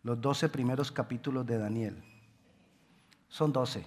los 0.04 0.22
12 0.22 0.48
primeros 0.48 0.94
capítulos 0.94 1.46
de 1.46 1.58
Daniel. 1.58 2.02
Son 3.28 3.52
12. 3.52 3.86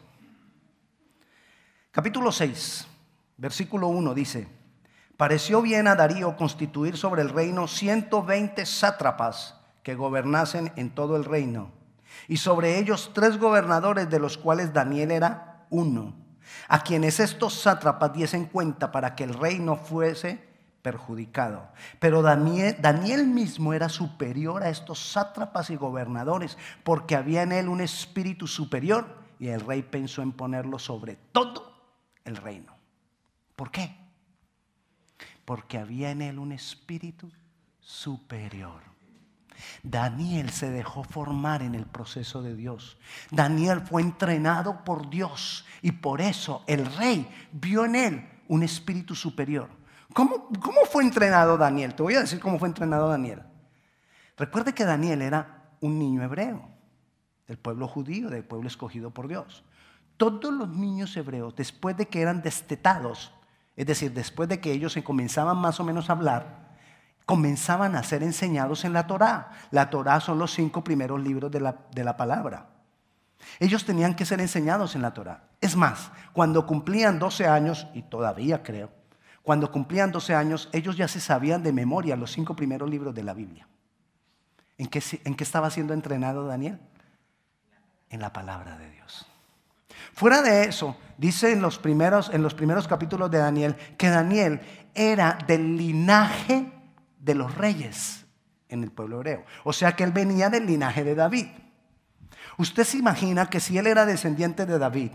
Capítulo 1.91 2.31
6, 2.31 2.87
versículo 3.39 3.89
1 3.89 4.13
dice, 4.13 4.64
pareció 5.17 5.63
bien 5.63 5.89
a 5.89 5.95
Darío 5.95 6.37
constituir 6.37 6.97
sobre 6.97 7.23
el 7.23 7.31
reino 7.31 7.67
120 7.67 8.67
sátrapas 8.67 9.61
que 9.83 9.95
gobernasen 9.95 10.73
en 10.77 10.91
todo 10.91 11.17
el 11.17 11.25
reino, 11.25 11.71
y 12.29 12.39
sobre 12.39 12.79
ellos 12.79 13.11
tres 13.13 13.39
gobernadores 13.39 14.09
de 14.09 14.19
los 14.19 14.39
cuales 14.39 14.73
Daniel 14.73 15.11
era 15.11 15.67
uno 15.71 16.15
a 16.69 16.83
quienes 16.83 17.21
estos 17.21 17.55
sátrapas 17.55 18.13
diesen 18.13 18.47
cuenta 18.47 18.93
para 18.93 19.15
que 19.15 19.25
el 19.25 19.35
rey 19.35 19.59
no 19.59 19.77
fuese 19.77 20.41
perjudicado. 20.83 21.69
Pero 21.99 22.23
Daniel, 22.23 22.77
Daniel, 22.81 23.27
mismo 23.27 23.73
era 23.73 23.89
superior 23.89 24.63
a 24.63 24.69
estos 24.69 24.99
sátrapas 24.99 25.71
y 25.71 25.77
gobernadores, 25.77 26.59
porque 26.83 27.17
había 27.17 27.43
en 27.43 27.53
él 27.53 27.69
un 27.69 27.81
espíritu 27.81 28.47
superior 28.47 29.07
y 29.39 29.49
el 29.49 29.61
rey 29.61 29.83
pensó 29.83 30.23
en 30.23 30.33
ponerlo 30.33 30.79
sobre 30.79 31.17
todo 31.33 31.73
el 32.25 32.37
reino. 32.37 32.75
¿Por 33.57 33.71
qué? 33.71 34.04
Porque 35.45 35.79
había 35.79 36.11
en 36.11 36.23
él 36.23 36.39
un 36.39 36.53
espíritu 36.53 37.31
superior. 37.81 38.95
Daniel 39.83 40.51
se 40.51 40.71
dejó 40.71 41.05
formar 41.05 41.63
en 41.63 41.75
el 41.75 41.87
proceso 41.87 42.43
de 42.43 42.55
Dios. 42.55 42.97
Daniel 43.31 43.81
fue 43.81 44.03
entrenado 44.03 44.85
por 44.85 45.11
Dios 45.11 45.65
y 45.83 45.93
por 45.93 46.21
eso 46.21 46.65
el 46.67 46.87
rey 46.97 47.29
vio 47.53 47.85
en 47.85 47.95
él 47.95 48.29
un 48.49 48.63
espíritu 48.63 49.15
superior. 49.15 49.69
¿Cómo, 50.13 50.49
¿Cómo, 50.61 50.81
fue 50.91 51.03
entrenado 51.03 51.57
Daniel? 51.57 51.95
Te 51.95 52.03
voy 52.03 52.15
a 52.15 52.21
decir 52.21 52.41
cómo 52.41 52.59
fue 52.59 52.69
entrenado 52.69 53.09
Daniel. 53.09 53.43
Recuerde 54.37 54.73
que 54.73 54.85
Daniel 54.85 55.23
era 55.23 55.65
un 55.81 55.99
niño 55.99 56.23
hebreo, 56.23 56.69
del 57.47 57.59
pueblo 57.59 57.89
judío, 57.89 58.31
del 58.31 58.45
pueblo 58.45 58.69
escogido 58.69 59.11
por 59.11 59.29
Dios. 59.29 59.65
Todos 60.17 60.53
los 60.53 60.69
niños 60.69 61.17
hebreos, 61.17 61.55
después 61.57 61.97
de 61.97 62.07
que 62.07 62.21
eran 62.21 62.43
destetados, 62.43 63.33
es 63.77 63.87
decir, 63.87 64.13
después 64.13 64.49
de 64.49 64.61
que 64.61 64.73
ellos 64.73 64.93
se 64.93 65.03
comenzaban 65.03 65.57
más 65.57 65.81
o 65.81 65.85
menos 65.85 66.09
a 66.09 66.13
hablar, 66.13 66.65
comenzaban 67.27 67.97
a 67.97 68.03
ser 68.03 68.23
enseñados 68.23 68.85
en 68.85 68.93
la 68.93 69.07
Torá. 69.07 69.51
La 69.71 69.91
Torá 69.91 70.21
son 70.21 70.39
los 70.39 70.53
cinco 70.53 70.85
primeros 70.85 71.21
libros 71.21 71.51
de 71.51 71.61
la, 71.61 71.77
de 71.93 72.05
la 72.05 72.17
palabra. 72.17 72.69
Ellos 73.59 73.85
tenían 73.85 74.15
que 74.15 74.25
ser 74.25 74.41
enseñados 74.41 74.95
en 74.95 75.03
la 75.03 75.13
Torá. 75.13 75.45
Es 75.61 75.77
más, 75.77 76.11
cuando 76.33 76.67
cumplían 76.67 77.19
12 77.19 77.47
años, 77.47 77.89
y 77.95 78.03
todavía 78.03 78.63
creo, 78.63 78.91
cuando 79.43 79.71
cumplían 79.71 80.13
12 80.13 80.35
años, 80.35 80.69
ellos 80.73 80.97
ya 80.97 81.09
se 81.09 81.21
sabían 81.21 81.63
de 81.63 81.73
memoria 81.73 82.17
los 82.17 82.33
cinco 82.33 82.57
primeros 82.57 82.89
libros 82.89 83.15
de 83.15 83.25
la 83.25 83.35
Biblia. 83.35 83.69
¿En 84.79 84.87
qué, 84.87 85.03
en 85.25 85.35
qué 85.35 85.45
estaba 85.45 85.71
siendo 85.71 85.95
entrenado 85.95 86.47
Daniel? 86.47 86.81
En 88.09 88.21
la 88.21 88.33
palabra 88.33 88.79
de 88.79 88.91
Dios. 88.91 89.27
Fuera 90.13 90.43
de 90.43 90.65
eso, 90.65 90.97
dice 91.19 91.53
en 91.53 91.61
los 91.61 91.79
primeros, 91.79 92.31
en 92.33 92.43
los 92.43 92.55
primeros 92.55 92.87
capítulos 92.89 93.31
de 93.31 93.39
Daniel 93.39 93.77
que 93.97 94.09
Daniel 94.09 94.61
era 94.95 95.39
del 95.47 95.77
linaje 95.77 96.73
de 97.19 97.35
los 97.35 97.55
reyes 97.55 98.27
en 98.69 98.83
el 98.83 98.91
pueblo 98.91 99.17
hebreo. 99.17 99.45
O 99.65 99.73
sea 99.73 99.97
que 99.97 100.05
él 100.05 100.13
venía 100.13 100.51
del 100.51 100.67
linaje 100.67 101.05
de 101.05 101.15
David. 101.15 101.47
Usted 102.59 102.85
se 102.85 102.99
imagina 102.99 103.51
que 103.51 103.61
si 103.61 103.79
él 103.79 103.87
era 103.87 104.07
descendiente 104.07 104.67
de 104.67 104.79
David 104.79 105.11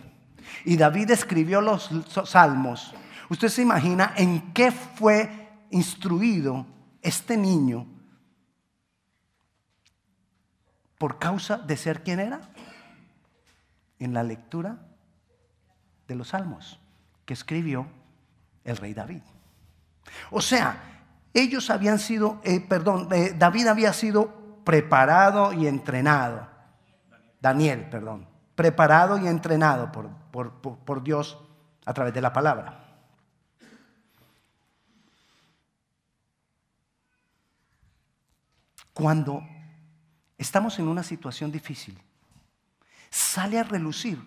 y 0.65 0.77
David 0.77 1.11
escribió 1.11 1.61
los 1.61 1.89
salmos, 2.25 2.93
usted 3.29 3.47
se 3.47 3.61
imagina 3.61 4.13
en 4.17 4.53
qué 4.53 4.71
fue 4.71 5.49
instruido 5.71 6.65
este 7.01 7.37
niño 7.37 7.87
por 10.97 11.17
causa 11.17 11.57
de 11.57 11.77
ser 11.77 12.03
quien 12.03 12.19
era 12.19 12.41
en 13.99 14.13
la 14.13 14.23
lectura 14.23 14.79
de 16.07 16.15
los 16.15 16.29
salmos 16.29 16.79
que 17.25 17.33
escribió 17.33 17.87
el 18.63 18.77
rey 18.77 18.93
David. 18.93 19.21
O 20.31 20.41
sea, 20.41 20.81
ellos 21.33 21.69
habían 21.69 21.99
sido, 21.99 22.41
eh, 22.43 22.59
perdón, 22.59 23.09
eh, 23.11 23.35
David 23.37 23.67
había 23.67 23.93
sido 23.93 24.63
preparado 24.63 25.53
y 25.53 25.67
entrenado. 25.67 26.47
Daniel, 27.39 27.87
perdón, 27.89 28.27
preparado 28.55 29.17
y 29.17 29.27
entrenado 29.27 29.91
por, 29.91 30.09
por 30.51 31.03
Dios 31.03 31.37
a 31.85 31.93
través 31.93 32.13
de 32.13 32.21
la 32.21 32.33
palabra. 32.33 32.85
Cuando 38.93 39.41
estamos 40.37 40.77
en 40.79 40.87
una 40.87 41.03
situación 41.03 41.51
difícil, 41.51 41.97
sale 43.09 43.59
a 43.59 43.63
relucir 43.63 44.19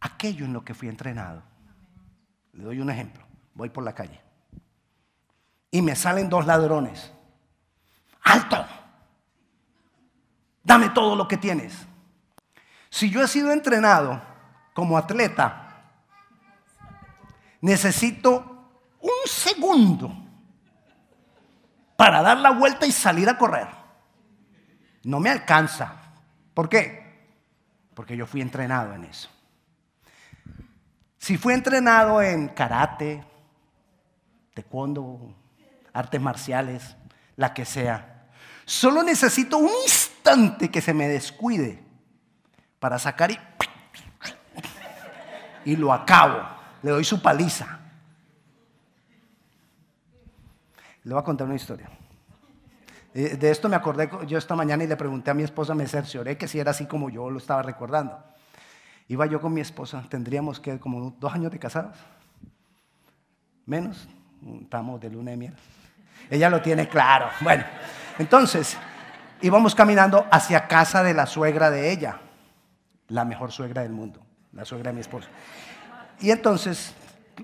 aquello 0.00 0.44
en 0.44 0.52
lo 0.52 0.64
que 0.64 0.74
fui 0.74 0.88
entrenado. 0.88 1.42
Le 2.52 2.64
doy 2.64 2.80
un 2.80 2.90
ejemplo. 2.90 3.24
Voy 3.54 3.70
por 3.70 3.84
la 3.84 3.94
calle 3.94 4.26
y 5.76 5.82
me 5.82 5.94
salen 5.94 6.30
dos 6.30 6.46
ladrones. 6.46 7.12
¡Alto! 8.22 8.66
Dame 10.64 10.88
todo 10.88 11.14
lo 11.14 11.28
que 11.28 11.36
tienes. 11.36 11.86
Si 12.88 13.10
yo 13.10 13.22
he 13.22 13.28
sido 13.28 13.52
entrenado 13.52 14.22
como 14.72 14.96
atleta, 14.96 15.84
necesito 17.60 18.70
un 19.00 19.26
segundo 19.26 20.16
para 21.96 22.22
dar 22.22 22.38
la 22.38 22.52
vuelta 22.52 22.86
y 22.86 22.92
salir 22.92 23.28
a 23.28 23.36
correr. 23.36 23.68
No 25.04 25.20
me 25.20 25.28
alcanza. 25.28 25.94
¿Por 26.54 26.70
qué? 26.70 27.05
Porque 27.96 28.14
yo 28.14 28.26
fui 28.26 28.42
entrenado 28.42 28.92
en 28.92 29.04
eso. 29.04 29.30
Si 31.16 31.38
fui 31.38 31.54
entrenado 31.54 32.20
en 32.20 32.48
karate, 32.48 33.24
taekwondo, 34.52 35.34
artes 35.94 36.20
marciales, 36.20 36.94
la 37.36 37.54
que 37.54 37.64
sea. 37.64 38.28
Solo 38.66 39.02
necesito 39.02 39.56
un 39.56 39.70
instante 39.82 40.70
que 40.70 40.82
se 40.82 40.92
me 40.92 41.08
descuide 41.08 41.82
para 42.78 42.98
sacar 42.98 43.30
y, 43.30 43.38
y 45.64 45.74
lo 45.76 45.90
acabo. 45.90 46.46
Le 46.82 46.90
doy 46.90 47.04
su 47.04 47.22
paliza. 47.22 47.80
Le 51.02 51.14
voy 51.14 51.20
a 51.22 51.24
contar 51.24 51.46
una 51.46 51.56
historia. 51.56 51.88
Eh, 53.18 53.38
de 53.38 53.50
esto 53.50 53.70
me 53.70 53.76
acordé 53.76 54.10
yo 54.26 54.36
esta 54.36 54.54
mañana 54.54 54.84
y 54.84 54.86
le 54.86 54.94
pregunté 54.94 55.30
a 55.30 55.34
mi 55.34 55.42
esposa, 55.42 55.74
me 55.74 55.88
cercioré 55.88 56.36
que 56.36 56.46
si 56.46 56.60
era 56.60 56.72
así 56.72 56.84
como 56.84 57.08
yo 57.08 57.30
lo 57.30 57.38
estaba 57.38 57.62
recordando. 57.62 58.22
Iba 59.08 59.24
yo 59.24 59.40
con 59.40 59.54
mi 59.54 59.62
esposa, 59.62 60.04
tendríamos 60.10 60.60
que 60.60 60.78
como 60.78 61.16
dos 61.18 61.32
años 61.32 61.50
de 61.50 61.58
casados, 61.58 61.96
menos, 63.64 64.06
estamos 64.60 65.00
de 65.00 65.08
luna 65.08 65.30
de 65.30 65.36
miel. 65.38 65.54
Ella 66.28 66.50
lo 66.50 66.60
tiene 66.60 66.90
claro. 66.90 67.30
Bueno, 67.40 67.64
entonces 68.18 68.76
íbamos 69.40 69.74
caminando 69.74 70.26
hacia 70.30 70.68
casa 70.68 71.02
de 71.02 71.14
la 71.14 71.24
suegra 71.24 71.70
de 71.70 71.92
ella, 71.92 72.20
la 73.08 73.24
mejor 73.24 73.50
suegra 73.50 73.80
del 73.80 73.92
mundo, 73.92 74.20
la 74.52 74.66
suegra 74.66 74.90
de 74.90 74.94
mi 74.94 75.00
esposa. 75.00 75.28
Y 76.20 76.32
entonces, 76.32 76.92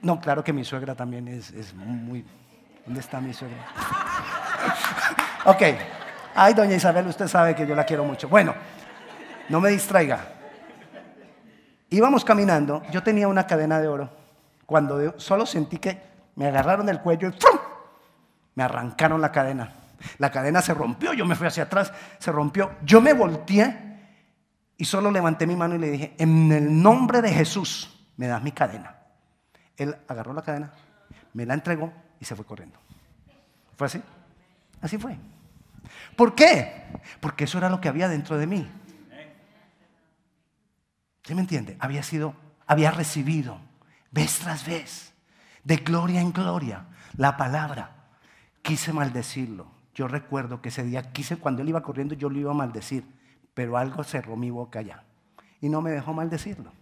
no, 0.02 0.20
claro 0.20 0.44
que 0.44 0.52
mi 0.52 0.64
suegra 0.64 0.94
también 0.94 1.28
es, 1.28 1.50
es 1.52 1.72
muy... 1.72 2.26
¿Dónde 2.84 3.00
está 3.00 3.22
mi 3.22 3.32
suegra? 3.32 3.56
Ok. 5.44 5.62
Ay, 6.34 6.54
doña 6.54 6.74
Isabel, 6.74 7.06
usted 7.06 7.28
sabe 7.28 7.54
que 7.54 7.66
yo 7.66 7.74
la 7.74 7.84
quiero 7.84 8.04
mucho. 8.04 8.28
Bueno, 8.28 8.54
no 9.48 9.60
me 9.60 9.70
distraiga. 9.70 10.20
Íbamos 11.90 12.24
caminando, 12.24 12.82
yo 12.90 13.02
tenía 13.02 13.28
una 13.28 13.46
cadena 13.46 13.78
de 13.78 13.86
oro, 13.86 14.10
cuando 14.64 15.18
solo 15.18 15.44
sentí 15.44 15.76
que 15.76 16.00
me 16.36 16.46
agarraron 16.46 16.86
del 16.86 17.00
cuello 17.00 17.28
y 17.28 17.32
¡frum! 17.32 17.58
me 18.54 18.62
arrancaron 18.62 19.20
la 19.20 19.30
cadena. 19.30 19.72
La 20.18 20.30
cadena 20.30 20.62
se 20.62 20.74
rompió, 20.74 21.12
yo 21.12 21.26
me 21.26 21.34
fui 21.34 21.46
hacia 21.46 21.64
atrás, 21.64 21.92
se 22.18 22.32
rompió. 22.32 22.72
Yo 22.82 23.00
me 23.00 23.12
volteé 23.12 24.00
y 24.76 24.84
solo 24.84 25.10
levanté 25.10 25.46
mi 25.46 25.54
mano 25.54 25.74
y 25.74 25.78
le 25.78 25.90
dije, 25.90 26.14
en 26.18 26.50
el 26.50 26.82
nombre 26.82 27.22
de 27.22 27.30
Jesús, 27.30 28.06
me 28.16 28.26
das 28.26 28.42
mi 28.42 28.52
cadena. 28.52 28.96
Él 29.76 29.94
agarró 30.08 30.32
la 30.32 30.42
cadena, 30.42 30.72
me 31.34 31.46
la 31.46 31.54
entregó 31.54 31.92
y 32.18 32.24
se 32.24 32.34
fue 32.34 32.44
corriendo. 32.44 32.78
¿Fue 33.76 33.86
así? 33.86 34.02
Así 34.80 34.98
fue. 34.98 35.16
¿Por 36.16 36.34
qué? 36.34 37.00
Porque 37.20 37.44
eso 37.44 37.58
era 37.58 37.70
lo 37.70 37.80
que 37.80 37.88
había 37.88 38.08
dentro 38.08 38.38
de 38.38 38.46
mí. 38.46 38.70
¿Sí 41.24 41.34
me 41.34 41.40
entiende? 41.40 41.76
Había 41.78 42.02
sido, 42.02 42.34
había 42.66 42.90
recibido 42.90 43.58
vez 44.10 44.38
tras 44.40 44.66
vez, 44.66 45.14
de 45.64 45.76
gloria 45.76 46.20
en 46.20 46.32
gloria, 46.32 46.86
la 47.16 47.36
palabra. 47.36 48.08
Quise 48.62 48.92
maldecirlo. 48.92 49.66
Yo 49.94 50.08
recuerdo 50.08 50.62
que 50.62 50.70
ese 50.70 50.84
día 50.84 51.12
quise, 51.12 51.36
cuando 51.36 51.62
él 51.62 51.68
iba 51.68 51.82
corriendo, 51.82 52.14
yo 52.14 52.30
lo 52.30 52.38
iba 52.38 52.50
a 52.50 52.54
maldecir, 52.54 53.04
pero 53.54 53.76
algo 53.76 54.04
cerró 54.04 54.36
mi 54.36 54.50
boca 54.50 54.78
allá 54.78 55.04
y 55.60 55.68
no 55.68 55.80
me 55.80 55.90
dejó 55.90 56.12
maldecirlo. 56.12 56.72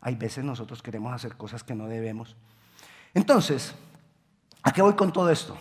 Hay 0.00 0.16
veces 0.16 0.44
nosotros 0.44 0.82
queremos 0.82 1.14
hacer 1.14 1.36
cosas 1.36 1.62
que 1.62 1.74
no 1.74 1.86
debemos. 1.86 2.36
Entonces, 3.14 3.74
¿a 4.62 4.72
qué 4.72 4.82
voy 4.82 4.94
con 4.94 5.12
todo 5.12 5.30
esto? 5.30 5.56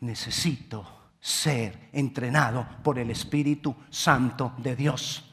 Necesito 0.00 0.86
ser 1.26 1.88
entrenado 1.92 2.64
por 2.84 3.00
el 3.00 3.10
Espíritu 3.10 3.74
Santo 3.90 4.52
de 4.58 4.76
Dios. 4.76 5.28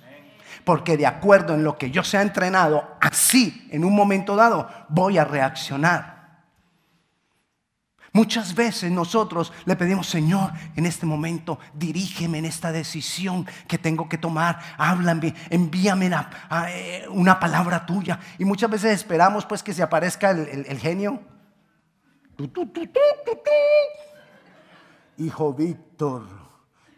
Porque 0.66 0.98
de 0.98 1.06
acuerdo 1.06 1.54
en 1.54 1.64
lo 1.64 1.78
que 1.78 1.92
yo 1.92 2.04
sea 2.04 2.24
entrenado, 2.24 2.98
así 3.00 3.68
en 3.70 3.86
un 3.86 3.94
momento 3.94 4.36
dado 4.36 4.68
voy 4.90 5.20
a 5.20 5.24
reaccionar. 5.24 6.14
Muchas 8.12 8.56
veces 8.56 8.92
nosotros 8.92 9.54
le 9.66 9.76
pedimos, 9.76 10.08
Señor, 10.08 10.52
en 10.76 10.88
este 10.88 11.06
momento, 11.06 11.60
dirígeme 11.76 12.40
en 12.40 12.46
esta 12.46 12.72
decisión 12.72 13.46
que 13.68 13.78
tengo 13.78 14.10
que 14.10 14.18
tomar. 14.18 14.60
Háblame, 14.80 15.36
envíame 15.52 16.10
eh, 16.70 17.06
una, 17.10 17.40
palabra 17.40 17.86
tuya. 17.86 18.20
Y 18.40 18.46
muchas 18.46 18.72
veces 18.72 18.94
esperamos 18.94 19.46
pues 19.46 19.62
que 19.62 19.76
se 19.76 19.84
aparezca 19.84 20.32
el, 20.32 20.80
genio. 20.80 21.22
Hijo 25.18 25.54
Víctor, 25.54 26.24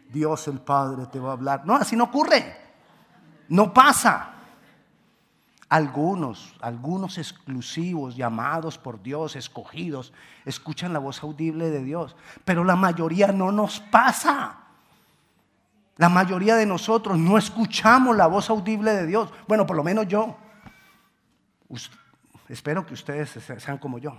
Dios 0.08 0.48
el 0.48 0.60
Padre 0.60 1.06
te 1.06 1.18
va 1.18 1.30
a 1.30 1.32
hablar. 1.32 1.66
No, 1.66 1.74
así 1.74 1.96
no 1.96 2.04
ocurre. 2.04 2.56
No 3.48 3.72
pasa. 3.72 4.32
Algunos, 5.68 6.54
algunos 6.60 7.18
exclusivos, 7.18 8.14
llamados 8.14 8.78
por 8.78 9.02
Dios, 9.02 9.34
escogidos, 9.34 10.12
escuchan 10.44 10.92
la 10.92 11.00
voz 11.00 11.22
audible 11.24 11.70
de 11.70 11.82
Dios, 11.82 12.14
pero 12.44 12.62
la 12.62 12.76
mayoría 12.76 13.32
no 13.32 13.50
nos 13.50 13.80
pasa. 13.80 14.60
La 15.96 16.08
mayoría 16.08 16.54
de 16.54 16.66
nosotros 16.66 17.18
no 17.18 17.36
escuchamos 17.36 18.16
la 18.16 18.28
voz 18.28 18.48
audible 18.48 18.92
de 18.92 19.06
Dios. 19.06 19.32
Bueno, 19.48 19.66
por 19.66 19.76
lo 19.76 19.82
menos 19.82 20.06
yo. 20.06 20.36
Espero 22.48 22.86
que 22.86 22.94
ustedes 22.94 23.30
sean 23.58 23.78
como 23.78 23.98
yo. 23.98 24.16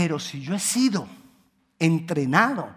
Pero 0.00 0.18
si 0.18 0.40
yo 0.40 0.54
he 0.54 0.58
sido 0.58 1.06
entrenado 1.78 2.74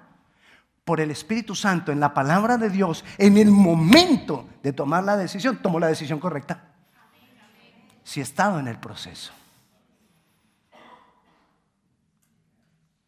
por 0.84 1.00
el 1.00 1.10
Espíritu 1.10 1.56
Santo 1.56 1.94
en 1.94 2.02
la 2.02 2.14
palabra 2.14 2.58
de 2.58 2.70
Dios, 2.70 3.06
en 3.18 3.38
el 3.38 3.50
momento 3.50 4.50
de 4.62 4.74
tomar 4.74 5.06
la 5.06 5.16
decisión, 5.16 5.62
tomo 5.62 5.80
la 5.80 5.88
decisión 5.88 6.20
correcta. 6.20 6.74
Si 8.04 8.20
he 8.20 8.24
estado 8.24 8.60
en 8.60 8.68
el 8.68 8.78
proceso. 8.78 9.32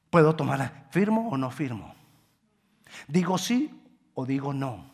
Puedo 0.10 0.34
tomarla, 0.34 0.86
firmo 0.92 1.28
o 1.28 1.36
no 1.36 1.52
firmo. 1.52 1.94
Digo 3.10 3.38
sí 3.38 4.00
o 4.14 4.26
digo 4.26 4.54
no. 4.54 4.92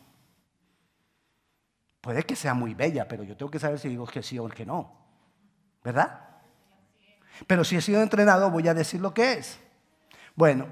Puede 2.00 2.24
que 2.24 2.34
sea 2.34 2.54
muy 2.54 2.74
bella, 2.74 3.06
pero 3.06 3.22
yo 3.22 3.36
tengo 3.36 3.52
que 3.52 3.60
saber 3.60 3.78
si 3.78 3.88
digo 3.88 4.04
que 4.04 4.24
sí 4.24 4.36
o 4.40 4.48
que 4.48 4.66
no. 4.66 4.92
¿Verdad? 5.84 6.31
Pero 7.46 7.64
si 7.64 7.76
he 7.76 7.80
sido 7.80 8.02
entrenado, 8.02 8.50
voy 8.50 8.68
a 8.68 8.74
decir 8.74 9.00
lo 9.00 9.14
que 9.14 9.34
es. 9.34 9.58
Bueno, 10.34 10.66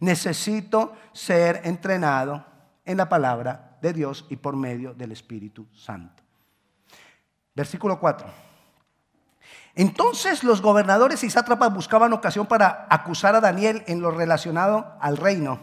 Necesito 0.00 0.94
ser 1.12 1.60
entrenado 1.64 2.44
en 2.86 2.96
la 2.96 3.08
palabra 3.08 3.76
de 3.82 3.92
Dios 3.92 4.26
y 4.30 4.36
por 4.36 4.56
medio 4.56 4.94
del 4.94 5.12
Espíritu 5.12 5.66
Santo. 5.74 6.22
Versículo 7.54 8.00
4. 8.00 8.26
Entonces 9.74 10.42
los 10.42 10.62
gobernadores 10.62 11.22
y 11.22 11.30
sátrapas 11.30 11.72
buscaban 11.72 12.14
ocasión 12.14 12.46
para 12.46 12.86
acusar 12.88 13.36
a 13.36 13.40
Daniel 13.40 13.84
en 13.86 14.00
lo 14.00 14.10
relacionado 14.10 14.96
al 15.00 15.18
reino, 15.18 15.60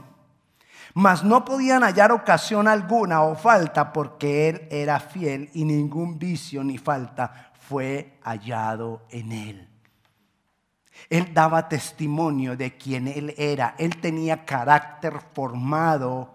mas 0.94 1.24
no 1.24 1.44
podían 1.44 1.84
hallar 1.84 2.12
ocasión 2.12 2.68
alguna 2.68 3.24
o 3.24 3.36
falta 3.36 3.92
porque 3.92 4.50
él 4.50 4.68
era 4.70 5.00
fiel 5.00 5.50
y 5.54 5.66
ningún 5.66 6.20
vicio 6.20 6.64
ni 6.64 6.78
falta 6.78 7.52
fue 7.60 8.20
hallado 8.24 9.06
en 9.10 9.32
él. 9.32 9.77
Él 11.10 11.34
daba 11.34 11.70
testimonio 11.70 12.58
de 12.58 12.78
quién 12.78 13.08
él 13.08 13.34
era. 13.38 13.76
Él 13.78 13.98
tenía 14.02 14.46
carácter 14.46 15.20
formado 15.34 16.34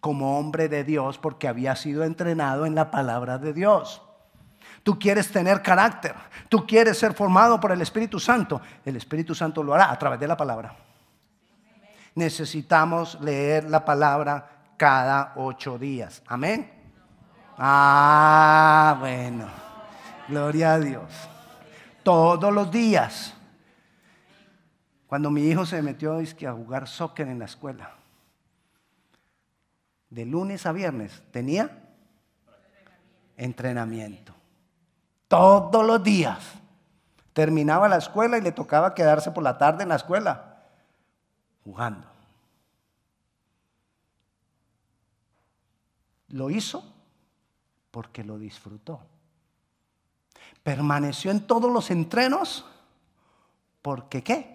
como 0.00 0.38
hombre 0.38 0.68
de 0.68 0.84
Dios 0.84 1.18
porque 1.18 1.48
había 1.48 1.76
sido 1.76 2.04
entrenado 2.04 2.66
en 2.66 2.74
la 2.74 2.90
palabra 2.90 3.38
de 3.38 3.52
Dios. 3.52 4.02
Tú 4.82 4.98
quieres 4.98 5.32
tener 5.32 5.62
carácter, 5.62 6.14
tú 6.48 6.66
quieres 6.66 6.98
ser 6.98 7.14
formado 7.14 7.58
por 7.58 7.72
el 7.72 7.80
Espíritu 7.80 8.20
Santo. 8.20 8.60
El 8.84 8.96
Espíritu 8.96 9.34
Santo 9.34 9.62
lo 9.62 9.74
hará 9.74 9.90
a 9.90 9.98
través 9.98 10.20
de 10.20 10.28
la 10.28 10.36
palabra. 10.36 10.74
Necesitamos 12.14 13.18
leer 13.20 13.64
la 13.64 13.84
palabra 13.84 14.46
cada 14.76 15.32
ocho 15.36 15.78
días. 15.78 16.22
Amén. 16.26 16.70
Ah, 17.58 18.96
bueno. 19.00 19.46
Gloria 20.28 20.74
a 20.74 20.78
Dios. 20.78 21.10
Todos 22.02 22.52
los 22.52 22.70
días. 22.70 23.34
Cuando 25.14 25.30
mi 25.30 25.42
hijo 25.42 25.64
se 25.64 25.80
metió 25.80 26.18
a 26.18 26.52
jugar 26.52 26.88
soccer 26.88 27.28
en 27.28 27.38
la 27.38 27.44
escuela, 27.44 27.94
de 30.10 30.26
lunes 30.26 30.66
a 30.66 30.72
viernes 30.72 31.22
tenía 31.30 31.70
entrenamiento. 33.36 34.34
Todos 35.28 35.86
los 35.86 36.02
días. 36.02 36.40
Terminaba 37.32 37.88
la 37.88 37.98
escuela 37.98 38.38
y 38.38 38.40
le 38.40 38.50
tocaba 38.50 38.92
quedarse 38.92 39.30
por 39.30 39.44
la 39.44 39.56
tarde 39.56 39.84
en 39.84 39.90
la 39.90 39.94
escuela 39.94 40.64
jugando. 41.62 42.08
Lo 46.26 46.50
hizo 46.50 46.92
porque 47.92 48.24
lo 48.24 48.36
disfrutó. 48.36 48.98
Permaneció 50.64 51.30
en 51.30 51.46
todos 51.46 51.70
los 51.72 51.92
entrenos 51.92 52.66
porque 53.80 54.24
¿qué? 54.24 54.53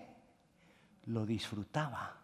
Lo 1.09 1.25
disfrutaba. 1.25 2.15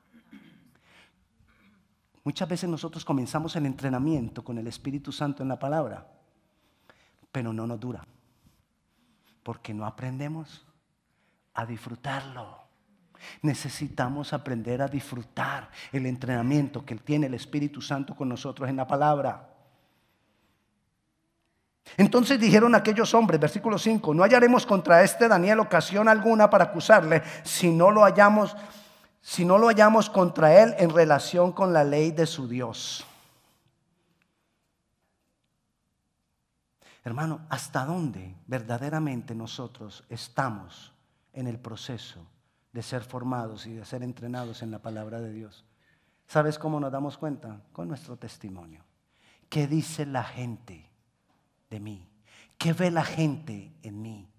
Muchas 2.23 2.47
veces 2.49 2.69
nosotros 2.69 3.05
comenzamos 3.05 3.55
el 3.55 3.65
entrenamiento 3.65 4.43
con 4.43 4.57
el 4.57 4.67
Espíritu 4.67 5.11
Santo 5.11 5.43
en 5.43 5.49
la 5.49 5.59
palabra, 5.59 6.07
pero 7.31 7.53
no 7.53 7.67
nos 7.67 7.79
dura, 7.79 8.03
porque 9.43 9.73
no 9.73 9.85
aprendemos 9.85 10.65
a 11.53 11.65
disfrutarlo. 11.65 12.63
Necesitamos 13.41 14.33
aprender 14.33 14.81
a 14.81 14.87
disfrutar 14.87 15.69
el 15.91 16.05
entrenamiento 16.05 16.85
que 16.85 16.95
tiene 16.95 17.27
el 17.27 17.33
Espíritu 17.33 17.81
Santo 17.81 18.15
con 18.15 18.29
nosotros 18.29 18.69
en 18.69 18.75
la 18.75 18.87
palabra. 18.87 19.54
Entonces 21.97 22.39
dijeron 22.39 22.75
aquellos 22.75 23.13
hombres, 23.13 23.39
versículo 23.39 23.77
5, 23.77 24.13
no 24.13 24.23
hallaremos 24.23 24.65
contra 24.65 25.03
este 25.03 25.27
Daniel 25.27 25.59
ocasión 25.59 26.07
alguna 26.07 26.49
para 26.49 26.65
acusarle 26.65 27.23
si 27.43 27.71
no 27.71 27.91
lo 27.91 28.01
hallamos, 28.01 28.55
si 29.21 29.45
no 29.45 29.57
lo 29.57 29.67
hallamos 29.67 30.09
contra 30.09 30.61
él 30.61 30.75
en 30.77 30.89
relación 30.89 31.51
con 31.51 31.71
la 31.71 31.83
ley 31.83 32.11
de 32.11 32.25
su 32.25 32.47
Dios. 32.47 33.05
Hermano, 37.05 37.41
¿hasta 37.49 37.85
dónde 37.85 38.35
verdaderamente 38.47 39.35
nosotros 39.35 40.03
estamos 40.09 40.91
en 41.33 41.45
el 41.47 41.59
proceso 41.59 42.25
de 42.73 42.81
ser 42.81 43.03
formados 43.03 43.67
y 43.67 43.73
de 43.73 43.85
ser 43.85 44.01
entrenados 44.01 44.63
en 44.63 44.71
la 44.71 44.79
palabra 44.79 45.21
de 45.21 45.31
Dios? 45.31 45.63
¿Sabes 46.27 46.57
cómo 46.57 46.79
nos 46.79 46.91
damos 46.91 47.17
cuenta? 47.19 47.61
Con 47.71 47.87
nuestro 47.87 48.17
testimonio. 48.17 48.83
¿Qué 49.49 49.67
dice 49.67 50.07
la 50.07 50.23
gente 50.23 50.84
mí? 51.79 52.07
¿Qué 52.57 52.73
ve 52.73 52.91
la 52.91 53.03
gente 53.03 53.73
en 53.83 54.01
mí? 54.01 54.29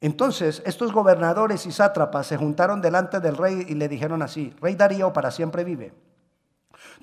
Entonces 0.00 0.62
estos 0.66 0.92
gobernadores 0.92 1.66
y 1.66 1.72
sátrapas 1.72 2.26
se 2.26 2.36
juntaron 2.36 2.80
delante 2.80 3.20
del 3.20 3.36
rey 3.36 3.64
y 3.68 3.74
le 3.74 3.88
dijeron 3.88 4.22
así, 4.22 4.54
Rey 4.60 4.74
Darío 4.74 5.12
para 5.12 5.30
siempre 5.30 5.64
vive. 5.64 5.92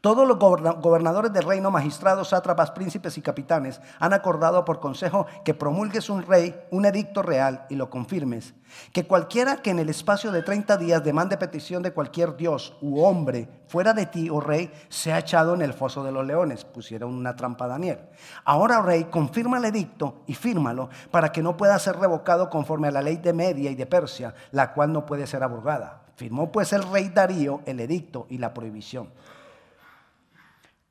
Todos 0.01 0.27
los 0.27 0.37
gobernadores 0.37 1.31
del 1.31 1.43
reino, 1.43 1.71
magistrados, 1.71 2.29
sátrapas, 2.29 2.71
príncipes 2.71 3.17
y 3.17 3.21
capitanes 3.21 3.81
han 3.99 4.13
acordado 4.13 4.65
por 4.65 4.79
consejo 4.79 5.25
que 5.45 5.53
promulgues 5.53 6.09
un 6.09 6.23
rey, 6.23 6.55
un 6.71 6.85
edicto 6.85 7.21
real 7.21 7.65
y 7.69 7.75
lo 7.75 7.89
confirmes. 7.89 8.53
Que 8.91 9.05
cualquiera 9.05 9.57
que 9.57 9.69
en 9.69 9.79
el 9.79 9.89
espacio 9.89 10.31
de 10.31 10.41
30 10.41 10.77
días 10.77 11.03
demande 11.03 11.37
petición 11.37 11.83
de 11.83 11.93
cualquier 11.93 12.35
dios 12.35 12.75
u 12.81 13.01
hombre 13.01 13.47
fuera 13.67 13.93
de 13.93 14.05
ti, 14.05 14.29
oh 14.29 14.39
rey, 14.39 14.71
sea 14.89 15.19
echado 15.19 15.53
en 15.53 15.61
el 15.61 15.73
foso 15.73 16.03
de 16.03 16.11
los 16.11 16.25
leones. 16.25 16.65
Pusieron 16.65 17.13
una 17.13 17.35
trampa 17.35 17.65
a 17.65 17.69
Daniel. 17.69 17.99
Ahora, 18.45 18.79
oh 18.79 18.83
rey, 18.83 19.05
confirma 19.05 19.57
el 19.57 19.65
edicto 19.65 20.23
y 20.27 20.33
fírmalo 20.33 20.89
para 21.11 21.31
que 21.31 21.43
no 21.43 21.55
pueda 21.55 21.77
ser 21.79 21.97
revocado 21.97 22.49
conforme 22.49 22.87
a 22.87 22.91
la 22.91 23.01
ley 23.01 23.17
de 23.17 23.33
Media 23.33 23.71
y 23.71 23.75
de 23.75 23.85
Persia, 23.85 24.33
la 24.51 24.73
cual 24.73 24.91
no 24.91 25.05
puede 25.05 25.27
ser 25.27 25.43
abrogada. 25.43 26.01
Firmó 26.15 26.51
pues 26.51 26.73
el 26.73 26.83
rey 26.83 27.09
Darío 27.09 27.61
el 27.65 27.79
edicto 27.79 28.27
y 28.29 28.37
la 28.37 28.53
prohibición. 28.53 29.09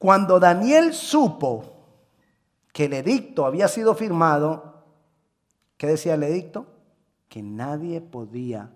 Cuando 0.02 0.40
Daniel 0.40 0.94
supo 0.94 1.62
que 2.72 2.86
el 2.86 2.92
edicto 2.94 3.46
había 3.46 3.68
sido 3.68 3.94
firmado, 3.94 4.82
¿qué 5.76 5.86
decía 5.86 6.14
el 6.14 6.24
edicto? 6.24 6.66
Que 7.28 7.40
nadie 7.40 8.00
podía 8.00 8.72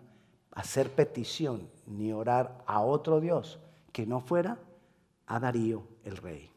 hacer 0.52 0.88
petición 0.94 1.68
ni 1.84 2.12
orar 2.12 2.62
a 2.64 2.80
otro 2.80 3.18
Dios 3.18 3.58
que 3.90 4.06
no 4.06 4.20
fuera 4.20 4.58
a 5.26 5.40
Darío 5.40 5.82
el 6.04 6.16
rey. 6.16 6.48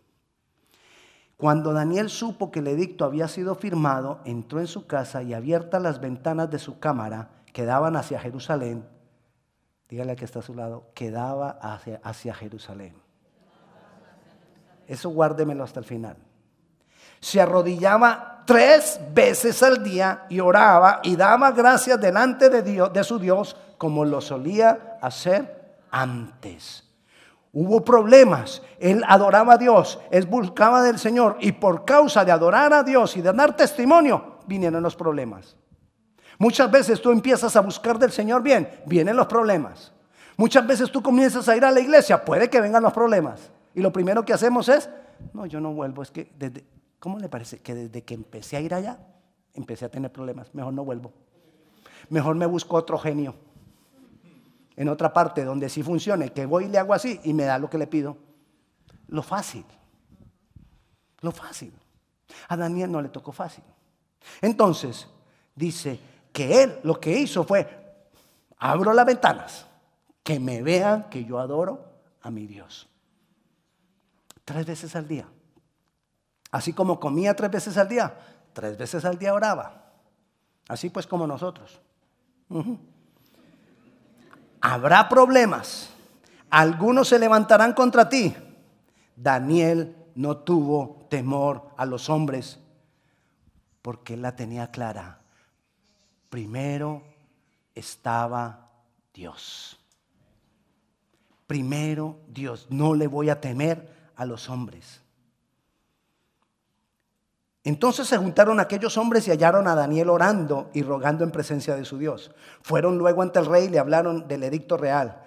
Cuando 1.36 1.74
Daniel 1.74 2.12
supo 2.12 2.52
que 2.52 2.60
el 2.60 2.68
edicto 2.68 3.06
había 3.06 3.28
sido 3.28 3.56
firmado, 3.56 4.20
entró 4.24 4.60
en 4.60 4.68
su 4.68 4.86
casa 4.86 5.24
y 5.24 5.34
abiertas 5.34 5.82
las 5.82 6.00
ventanas 6.00 6.52
de 6.52 6.60
su 6.60 6.78
cámara 6.78 7.32
que 7.54 7.66
daban 7.66 7.96
hacia 7.96 8.20
Jerusalén, 8.20 8.88
dígale 9.90 10.16
que 10.16 10.26
está 10.26 10.40
a 10.40 10.44
su 10.44 10.54
lado, 10.54 10.92
que 10.94 11.10
daba 11.10 11.50
hacia, 11.60 12.00
hacia 12.04 12.36
Jerusalén. 12.36 13.09
Eso 14.90 15.10
guárdemelo 15.10 15.64
hasta 15.64 15.80
el 15.80 15.86
final. 15.86 16.18
Se 17.20 17.40
arrodillaba 17.40 18.42
tres 18.46 19.00
veces 19.14 19.62
al 19.62 19.84
día 19.84 20.26
y 20.30 20.40
oraba 20.40 21.00
y 21.04 21.16
daba 21.16 21.52
gracias 21.52 22.02
delante 22.02 22.50
de, 22.50 22.64
Dios, 22.64 22.92
de 22.92 23.04
su 23.04 23.20
Dios 23.20 23.56
como 23.78 24.04
lo 24.04 24.20
solía 24.20 24.98
hacer 25.00 25.78
antes. 25.92 26.84
Hubo 27.54 27.86
problemas, 27.86 28.64
él 28.80 29.04
adoraba 29.08 29.54
a 29.54 29.58
Dios, 29.58 30.00
él 30.10 30.26
buscaba 30.26 30.82
del 30.82 30.98
Señor 30.98 31.38
y 31.40 31.52
por 31.52 31.86
causa 31.86 32.26
de 32.26 32.32
adorar 32.32 32.74
a 32.74 32.82
Dios 32.82 33.16
y 33.16 33.22
de 33.22 33.32
dar 33.32 33.56
testimonio, 33.56 34.40
vinieron 34.48 34.82
los 34.82 34.96
problemas. 34.96 35.56
Muchas 36.40 36.72
veces 36.72 37.00
tú 37.00 37.12
empiezas 37.12 37.56
a 37.56 37.62
buscar 37.62 38.00
del 38.00 38.12
Señor 38.12 38.42
bien, 38.42 38.82
vienen 38.88 39.16
los 39.16 39.28
problemas. 39.28 39.92
Muchas 40.36 40.66
veces 40.66 40.90
tú 40.92 41.04
comienzas 41.04 41.48
a 41.48 41.56
ir 41.56 41.64
a 41.64 41.70
la 41.70 41.80
iglesia, 41.80 42.26
puede 42.26 42.50
que 42.50 42.60
vengan 42.60 42.82
los 42.82 42.94
problemas. 42.94 43.52
Y 43.80 43.82
lo 43.82 43.94
primero 43.94 44.26
que 44.26 44.34
hacemos 44.34 44.68
es, 44.68 44.90
no, 45.32 45.46
yo 45.46 45.62
no 45.62 45.72
vuelvo, 45.72 46.04
es 46.04 46.12
que 46.12 46.34
desde, 46.38 46.66
¿cómo 47.00 47.18
le 47.18 47.30
parece? 47.30 47.60
Que 47.60 47.74
desde 47.74 48.04
que 48.04 48.14
empecé 48.14 48.58
a 48.58 48.60
ir 48.60 48.74
allá, 48.74 49.00
empecé 49.54 49.86
a 49.86 49.90
tener 49.90 50.12
problemas, 50.12 50.54
mejor 50.54 50.74
no 50.74 50.84
vuelvo. 50.84 51.14
Mejor 52.10 52.36
me 52.36 52.46
busco 52.46 52.76
otro 52.76 52.98
genio. 52.98 53.36
En 54.76 54.90
otra 54.90 55.14
parte 55.14 55.46
donde 55.46 55.70
sí 55.70 55.82
funcione, 55.82 56.34
que 56.34 56.46
voy 56.46 56.66
y 56.66 56.68
le 56.68 56.78
hago 56.78 56.94
así 56.94 57.22
y 57.24 57.34
me 57.34 57.46
da 57.46 57.58
lo 57.58 57.70
que 57.70 57.78
le 57.78 57.88
pido. 57.88 58.18
Lo 59.08 59.24
fácil. 59.24 59.64
Lo 61.22 61.32
fácil. 61.32 61.72
A 62.50 62.58
Daniel 62.58 62.92
no 62.92 63.02
le 63.02 63.08
tocó 63.08 63.32
fácil. 63.32 63.64
Entonces, 64.42 65.08
dice 65.56 65.98
que 66.34 66.64
él 66.64 66.80
lo 66.84 67.00
que 67.00 67.18
hizo 67.18 67.46
fue, 67.46 67.66
abro 68.58 68.92
las 68.92 69.06
ventanas, 69.06 69.66
que 70.22 70.38
me 70.38 70.62
vean 70.62 71.10
que 71.10 71.24
yo 71.24 71.40
adoro 71.40 71.94
a 72.22 72.30
mi 72.30 72.46
Dios. 72.46 72.89
Tres 74.50 74.66
veces 74.66 74.96
al 74.96 75.08
día. 75.08 75.28
Así 76.50 76.74
como 76.74 77.00
comía 77.00 77.36
tres 77.36 77.52
veces 77.52 77.78
al 77.78 77.88
día, 77.88 78.18
tres 78.52 78.80
veces 78.80 79.06
al 79.06 79.20
día 79.20 79.36
oraba. 79.36 79.92
Así 80.68 80.90
pues 80.90 81.06
como 81.06 81.28
nosotros. 81.28 81.80
Habrá 84.62 85.08
problemas. 85.08 85.92
Algunos 86.50 87.10
se 87.10 87.20
levantarán 87.20 87.74
contra 87.74 88.10
ti. 88.10 88.36
Daniel 89.16 89.96
no 90.16 90.38
tuvo 90.38 91.06
temor 91.12 91.70
a 91.78 91.86
los 91.86 92.10
hombres 92.10 92.58
porque 93.84 94.16
él 94.16 94.24
la 94.24 94.36
tenía 94.36 94.72
clara. 94.72 95.20
Primero 96.32 97.04
estaba 97.76 98.68
Dios. 99.14 99.80
Primero 101.46 102.18
Dios. 102.28 102.66
No 102.72 102.96
le 102.96 103.06
voy 103.06 103.30
a 103.30 103.40
temer 103.40 103.99
a 104.20 104.26
los 104.26 104.50
hombres. 104.50 105.02
Entonces 107.64 108.06
se 108.06 108.18
juntaron 108.18 108.60
aquellos 108.60 108.98
hombres 108.98 109.26
y 109.28 109.32
hallaron 109.32 109.66
a 109.66 109.76
Daniel 109.76 110.10
orando 110.10 110.70
y 110.74 110.84
rogando 110.84 111.24
en 111.24 111.32
presencia 111.32 111.78
de 111.78 111.86
su 111.86 111.98
Dios. 111.98 112.32
Fueron 112.62 112.98
luego 112.98 113.22
ante 113.22 113.40
el 113.40 113.46
rey 113.46 113.66
y 113.66 113.70
le 113.70 113.80
hablaron 113.80 114.28
del 114.28 114.44
edicto 114.44 114.76
real. 114.76 115.24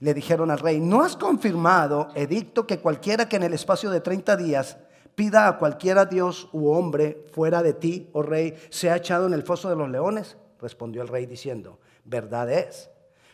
Le 0.00 0.14
dijeron 0.14 0.50
al 0.50 0.58
rey, 0.58 0.80
¿no 0.80 1.02
has 1.02 1.16
confirmado, 1.16 2.08
edicto, 2.16 2.66
que 2.66 2.80
cualquiera 2.80 3.28
que 3.28 3.36
en 3.36 3.44
el 3.44 3.54
espacio 3.54 3.88
de 3.90 4.00
30 4.00 4.36
días 4.36 4.78
pida 5.14 5.46
a 5.46 5.56
cualquiera 5.56 6.04
Dios 6.04 6.48
u 6.52 6.72
hombre 6.72 7.24
fuera 7.32 7.62
de 7.62 7.72
ti, 7.72 8.10
oh 8.14 8.22
rey, 8.22 8.56
sea 8.68 8.96
echado 8.96 9.28
en 9.28 9.32
el 9.32 9.44
foso 9.44 9.70
de 9.70 9.76
los 9.76 9.88
leones? 9.88 10.36
Respondió 10.60 11.02
el 11.02 11.08
rey 11.08 11.26
diciendo, 11.26 11.78
verdad 12.04 12.50
es, 12.50 12.90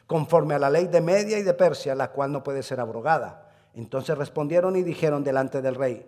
conforme 0.07 0.57
a 0.57 0.59
la 0.59 0.69
ley 0.69 0.89
de 0.89 1.01
Media 1.01 1.39
y 1.39 1.43
de 1.43 1.55
Persia, 1.55 1.95
la 1.95 2.11
cual 2.11 2.33
no 2.33 2.43
puede 2.43 2.63
ser 2.63 2.81
abrogada. 2.81 3.50
Entonces 3.75 4.17
respondieron 4.17 4.77
y 4.77 4.83
dijeron 4.83 5.23
delante 5.23 5.63
del 5.63 5.75
rey, 5.75 6.05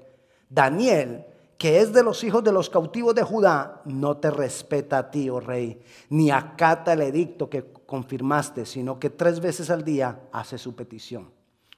Daniel, 0.49 1.25
que 1.57 1.81
es 1.81 1.93
de 1.93 2.03
los 2.03 2.25
hijos 2.25 2.43
de 2.43 2.53
los 2.53 2.69
cautivos 2.69 3.15
de 3.15 3.23
Judá, 3.23 3.83
no 3.85 4.17
te 4.17 4.31
respeta 4.31 4.99
a 4.99 5.11
ti, 5.11 5.31
oh 5.31 5.39
rey, 5.39 5.81
ni 6.11 6.31
acata 6.31 6.93
el 6.95 7.03
edicto 7.03 7.49
que 7.49 7.73
confirmaste, 7.87 8.67
sino 8.67 8.99
que 8.99 9.11
tres 9.11 9.39
veces 9.39 9.71
al 9.71 9.85
día 9.85 10.23
hace 10.33 10.59
su 10.59 10.75
petición. 10.75 11.31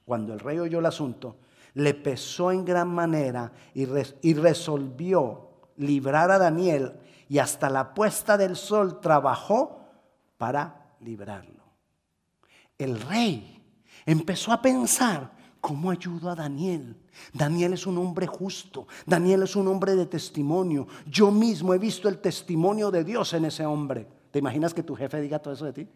Cuando 0.03 0.33
el 0.33 0.39
rey 0.39 0.59
oyó 0.59 0.79
el 0.79 0.87
asunto, 0.87 1.37
le 1.75 1.93
pesó 1.93 2.51
en 2.51 2.65
gran 2.65 2.87
manera 2.87 3.51
y, 3.73 3.85
y 4.21 4.33
resolvió 4.33 5.49
librar 5.77 6.31
a 6.31 6.39
Daniel 6.39 6.93
y 7.27 7.37
hasta 7.37 7.69
la 7.69 7.93
puesta 7.93 8.37
del 8.37 8.55
sol 8.55 8.99
trabajó 8.99 9.85
para 10.37 10.95
librarlo. 11.01 11.63
El 12.77 12.99
rey 13.01 13.63
empezó 14.05 14.51
a 14.51 14.61
pensar 14.61 15.34
¿Cómo 15.65 15.89
ayudo 15.89 16.29
a 16.29 16.35
Daniel? 16.35 16.95
Daniel 17.33 17.73
es 17.73 17.87
un 17.87 17.97
hombre 17.97 18.27
justo, 18.27 18.87
Daniel 19.03 19.41
es 19.41 19.55
un 19.55 19.67
hombre 19.67 19.95
de 19.95 20.05
testimonio. 20.05 20.85
Yo 21.07 21.31
mismo 21.31 21.73
he 21.73 21.79
visto 21.79 22.07
el 22.07 22.19
testimonio 22.19 22.91
de 22.91 23.03
Dios 23.03 23.33
en 23.33 23.45
ese 23.45 23.65
hombre. 23.65 24.07
¿Te 24.29 24.37
imaginas 24.37 24.75
que 24.75 24.83
tu 24.83 24.95
jefe 24.95 25.19
diga 25.19 25.39
todo 25.39 25.55
eso 25.55 25.65
de 25.65 25.73
ti? 25.73 25.87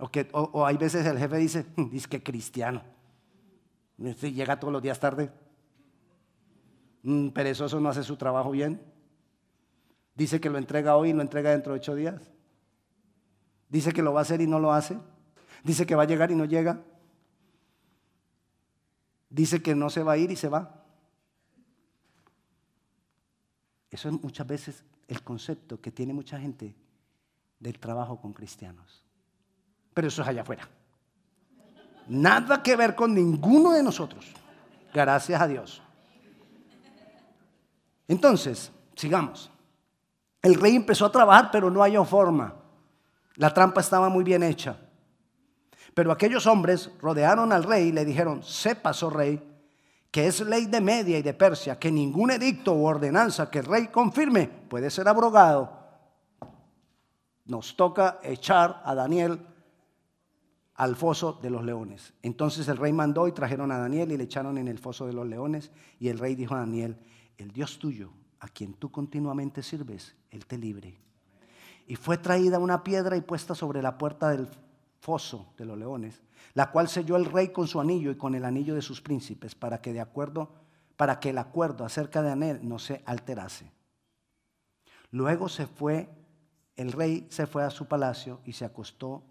O, 0.00 0.08
que, 0.08 0.28
o, 0.32 0.66
hay 0.66 0.76
veces 0.76 1.06
el 1.06 1.18
jefe 1.18 1.36
dice, 1.36 1.66
hmm, 1.76 1.90
dice 1.90 2.08
que 2.08 2.20
cristiano. 2.20 2.82
Este 4.02 4.32
llega 4.32 4.58
todos 4.58 4.72
los 4.72 4.82
días 4.82 4.98
tarde. 4.98 5.30
Un 7.04 7.30
perezoso 7.32 7.78
no 7.78 7.90
hace 7.90 8.02
su 8.02 8.16
trabajo 8.16 8.50
bien. 8.50 8.82
Dice 10.16 10.40
que 10.40 10.50
lo 10.50 10.58
entrega 10.58 10.96
hoy 10.96 11.10
y 11.10 11.12
lo 11.12 11.22
entrega 11.22 11.52
dentro 11.52 11.74
de 11.74 11.78
ocho 11.78 11.94
días. 11.94 12.20
Dice 13.68 13.92
que 13.92 14.02
lo 14.02 14.12
va 14.12 14.18
a 14.18 14.22
hacer 14.22 14.40
y 14.40 14.48
no 14.48 14.58
lo 14.58 14.72
hace. 14.72 14.98
Dice 15.64 15.86
que 15.86 15.96
va 15.96 16.02
a 16.02 16.06
llegar 16.06 16.30
y 16.30 16.36
no 16.36 16.44
llega. 16.44 16.80
Dice 19.30 19.62
que 19.62 19.74
no 19.74 19.90
se 19.90 20.02
va 20.02 20.12
a 20.12 20.16
ir 20.18 20.30
y 20.30 20.36
se 20.36 20.48
va. 20.48 20.84
Eso 23.90 24.08
es 24.08 24.22
muchas 24.22 24.46
veces 24.46 24.84
el 25.08 25.22
concepto 25.22 25.80
que 25.80 25.90
tiene 25.90 26.12
mucha 26.12 26.38
gente 26.38 26.76
del 27.58 27.78
trabajo 27.78 28.20
con 28.20 28.32
cristianos. 28.32 29.04
Pero 29.94 30.08
eso 30.08 30.22
es 30.22 30.28
allá 30.28 30.42
afuera. 30.42 30.68
Nada 32.08 32.62
que 32.62 32.76
ver 32.76 32.94
con 32.94 33.14
ninguno 33.14 33.72
de 33.72 33.82
nosotros. 33.82 34.26
Gracias 34.92 35.40
a 35.40 35.48
Dios. 35.48 35.82
Entonces, 38.06 38.70
sigamos. 38.94 39.50
El 40.42 40.56
rey 40.56 40.76
empezó 40.76 41.06
a 41.06 41.12
trabajar, 41.12 41.48
pero 41.50 41.70
no 41.70 41.80
halló 41.80 42.04
forma. 42.04 42.54
La 43.36 43.54
trampa 43.54 43.80
estaba 43.80 44.10
muy 44.10 44.22
bien 44.22 44.42
hecha. 44.42 44.83
Pero 45.94 46.10
aquellos 46.10 46.46
hombres 46.46 46.90
rodearon 47.00 47.52
al 47.52 47.62
rey 47.62 47.88
y 47.88 47.92
le 47.92 48.04
dijeron, 48.04 48.42
sepas, 48.42 49.02
oh 49.02 49.10
rey, 49.10 49.40
que 50.10 50.26
es 50.26 50.40
ley 50.40 50.66
de 50.66 50.80
Media 50.80 51.18
y 51.18 51.22
de 51.22 51.34
Persia, 51.34 51.78
que 51.78 51.90
ningún 51.90 52.30
edicto 52.30 52.74
u 52.74 52.84
ordenanza 52.84 53.50
que 53.50 53.60
el 53.60 53.66
rey 53.66 53.88
confirme 53.88 54.46
puede 54.46 54.90
ser 54.90 55.08
abrogado. 55.08 55.72
Nos 57.46 57.76
toca 57.76 58.20
echar 58.22 58.82
a 58.84 58.94
Daniel 58.94 59.40
al 60.74 60.96
foso 60.96 61.38
de 61.40 61.50
los 61.50 61.64
leones. 61.64 62.12
Entonces 62.22 62.66
el 62.68 62.76
rey 62.76 62.92
mandó 62.92 63.28
y 63.28 63.32
trajeron 63.32 63.70
a 63.70 63.78
Daniel 63.78 64.12
y 64.12 64.16
le 64.16 64.24
echaron 64.24 64.58
en 64.58 64.68
el 64.68 64.78
foso 64.78 65.06
de 65.06 65.12
los 65.12 65.26
leones. 65.26 65.70
Y 65.98 66.08
el 66.08 66.18
rey 66.18 66.34
dijo 66.34 66.54
a 66.54 66.60
Daniel, 66.60 66.96
el 67.36 67.52
Dios 67.52 67.78
tuyo, 67.78 68.10
a 68.40 68.48
quien 68.48 68.74
tú 68.74 68.90
continuamente 68.90 69.62
sirves, 69.62 70.14
él 70.30 70.46
te 70.46 70.58
libre. 70.58 70.98
Y 71.86 71.96
fue 71.96 72.18
traída 72.18 72.58
una 72.58 72.82
piedra 72.82 73.16
y 73.16 73.20
puesta 73.20 73.54
sobre 73.54 73.82
la 73.82 73.98
puerta 73.98 74.30
del 74.30 74.48
foso 75.04 75.52
de 75.58 75.66
los 75.66 75.76
leones, 75.76 76.22
la 76.54 76.70
cual 76.70 76.88
selló 76.88 77.16
el 77.16 77.26
rey 77.26 77.48
con 77.48 77.66
su 77.68 77.78
anillo 77.78 78.10
y 78.10 78.16
con 78.16 78.34
el 78.34 78.42
anillo 78.42 78.74
de 78.74 78.80
sus 78.80 79.02
príncipes, 79.02 79.54
para 79.54 79.82
que 79.82 79.92
de 79.92 80.00
acuerdo, 80.00 80.50
para 80.96 81.20
que 81.20 81.28
el 81.28 81.36
acuerdo 81.36 81.84
acerca 81.84 82.22
de 82.22 82.30
Daniel 82.30 82.60
no 82.62 82.78
se 82.78 83.02
alterase. 83.04 83.70
Luego 85.10 85.50
se 85.50 85.66
fue, 85.66 86.08
el 86.74 86.90
rey 86.90 87.26
se 87.28 87.46
fue 87.46 87.64
a 87.64 87.70
su 87.70 87.86
palacio 87.86 88.40
y 88.46 88.54
se 88.54 88.64
acostó 88.64 89.22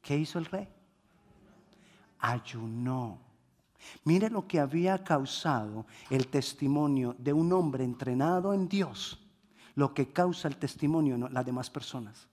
¿Qué 0.00 0.16
hizo 0.16 0.38
el 0.38 0.44
rey? 0.44 0.68
Ayunó. 2.20 3.18
Mire 4.04 4.30
lo 4.30 4.46
que 4.46 4.60
había 4.60 5.02
causado 5.02 5.86
el 6.08 6.28
testimonio 6.28 7.16
de 7.18 7.32
un 7.32 7.52
hombre 7.52 7.82
entrenado 7.82 8.54
en 8.54 8.68
Dios, 8.68 9.18
lo 9.74 9.92
que 9.92 10.12
causa 10.12 10.46
el 10.46 10.58
testimonio 10.58 11.18
de 11.18 11.30
las 11.30 11.44
demás 11.44 11.68
personas. 11.68 12.28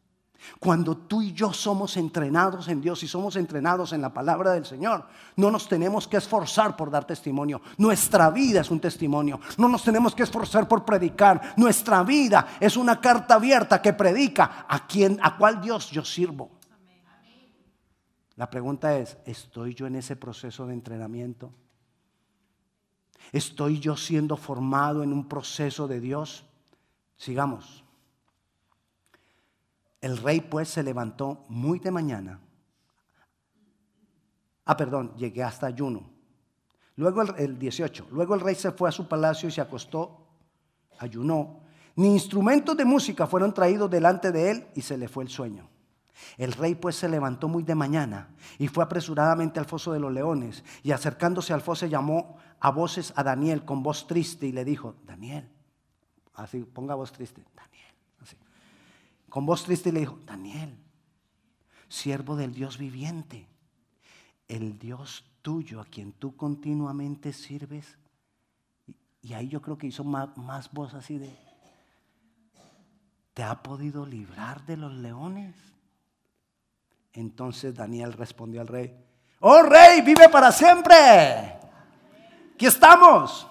Cuando 0.60 0.98
tú 0.98 1.22
y 1.22 1.34
yo 1.34 1.54
somos 1.54 1.98
entrenados 1.98 2.68
en 2.68 2.82
Dios 2.82 3.04
y 3.04 3.08
somos 3.08 3.36
entrenados 3.36 3.94
en 3.94 4.02
la 4.02 4.14
palabra 4.14 4.52
del 4.52 4.66
Señor, 4.66 5.06
no 5.36 5.52
nos 5.52 5.68
tenemos 5.68 6.08
que 6.08 6.18
esforzar 6.18 6.76
por 6.76 6.92
dar 6.92 7.06
testimonio. 7.06 7.62
Nuestra 7.78 8.30
vida 8.30 8.62
es 8.62 8.72
un 8.72 8.80
testimonio. 8.80 9.40
No 9.58 9.68
nos 9.68 9.84
tenemos 9.84 10.16
que 10.16 10.24
esforzar 10.24 10.68
por 10.68 10.86
predicar. 10.86 11.54
Nuestra 11.58 12.04
vida 12.04 12.48
es 12.60 12.78
una 12.78 13.00
carta 13.00 13.36
abierta 13.36 13.82
que 13.82 13.94
predica 13.94 14.66
a 14.68 14.88
quien 14.88 15.20
a 15.22 15.38
cuál 15.38 15.62
Dios 15.62 15.90
yo 15.92 16.04
sirvo. 16.04 16.52
La 18.36 18.50
pregunta 18.50 18.98
es, 18.98 19.18
¿estoy 19.26 19.76
yo 19.76 19.86
en 19.86 19.96
ese 19.96 20.16
proceso 20.16 20.66
de 20.66 20.74
entrenamiento? 20.74 21.52
¿Estoy 23.32 23.80
yo 23.80 23.96
siendo 23.96 24.38
formado 24.38 25.04
en 25.04 25.14
un 25.14 25.28
proceso 25.28 25.88
de 25.88 26.00
Dios? 26.00 26.46
Sigamos. 27.16 27.83
El 30.04 30.18
rey 30.18 30.42
pues 30.42 30.68
se 30.68 30.84
levantó 30.84 31.46
muy 31.48 31.80
de 31.80 31.90
mañana. 31.90 32.42
Ah, 34.66 34.76
perdón, 34.76 35.16
llegué 35.16 35.42
hasta 35.42 35.68
ayuno. 35.68 36.10
Luego 36.98 37.22
el, 37.22 37.34
el 37.38 37.58
18. 37.58 38.08
Luego 38.12 38.36
el 38.36 38.42
rey 38.42 38.54
se 38.54 38.74
fue 38.74 38.90
a 38.90 38.92
su 38.92 39.08
palacio 39.08 39.48
y 39.48 39.54
se 39.54 39.62
acostó, 39.62 40.28
ayunó. 41.00 41.62
Ni 41.96 42.12
instrumentos 42.12 42.76
de 42.76 42.84
música 42.84 43.28
fueron 43.28 43.54
traídos 43.54 43.90
delante 43.90 44.34
de 44.34 44.52
él 44.52 44.68
y 44.76 44.82
se 44.82 44.98
le 44.98 45.08
fue 45.08 45.24
el 45.24 45.30
sueño. 45.30 45.70
El 46.38 46.52
rey 46.52 46.76
pues 46.76 46.98
se 46.98 47.08
levantó 47.08 47.48
muy 47.48 47.64
de 47.64 47.74
mañana 47.74 48.36
y 48.60 48.68
fue 48.68 48.84
apresuradamente 48.84 49.62
al 49.62 49.66
foso 49.66 49.94
de 49.94 50.02
los 50.02 50.12
leones 50.12 50.66
y 50.84 50.92
acercándose 50.92 51.54
al 51.54 51.62
foso 51.62 51.86
llamó 51.86 52.36
a 52.60 52.72
voces 52.72 53.14
a 53.16 53.24
Daniel 53.24 53.64
con 53.64 53.82
voz 53.82 54.06
triste 54.06 54.48
y 54.48 54.52
le 54.52 54.66
dijo, 54.66 54.96
Daniel, 55.06 55.50
así 56.34 56.60
ponga 56.66 56.94
voz 56.94 57.14
triste, 57.14 57.46
Daniel. 57.56 57.73
Con 59.34 59.48
voz 59.48 59.64
triste 59.64 59.92
le 59.92 60.02
dijo, 60.02 60.20
Daniel, 60.28 60.78
siervo 61.90 62.36
del 62.36 62.54
Dios 62.54 62.78
viviente, 62.78 63.48
el 64.48 64.78
Dios 64.78 65.26
tuyo 65.42 65.82
a 65.82 65.86
quien 65.86 66.12
tú 66.12 66.38
continuamente 66.38 67.34
sirves. 67.34 67.98
Y 69.24 69.34
ahí 69.34 69.48
yo 69.48 69.60
creo 69.60 69.76
que 69.76 69.88
hizo 69.88 70.04
más, 70.04 70.38
más 70.38 70.72
voz 70.72 70.94
así 70.94 71.18
de, 71.18 71.36
¿te 73.34 73.42
ha 73.42 73.64
podido 73.64 74.06
librar 74.06 74.68
de 74.68 74.78
los 74.78 74.94
leones? 74.94 75.56
Entonces 77.14 77.74
Daniel 77.74 78.14
respondió 78.14 78.62
al 78.62 78.68
rey, 78.68 78.96
oh 79.40 79.64
rey, 79.64 80.02
vive 80.02 80.30
para 80.30 80.52
siempre. 80.52 80.94
Aquí 82.54 82.68
estamos. 82.68 83.48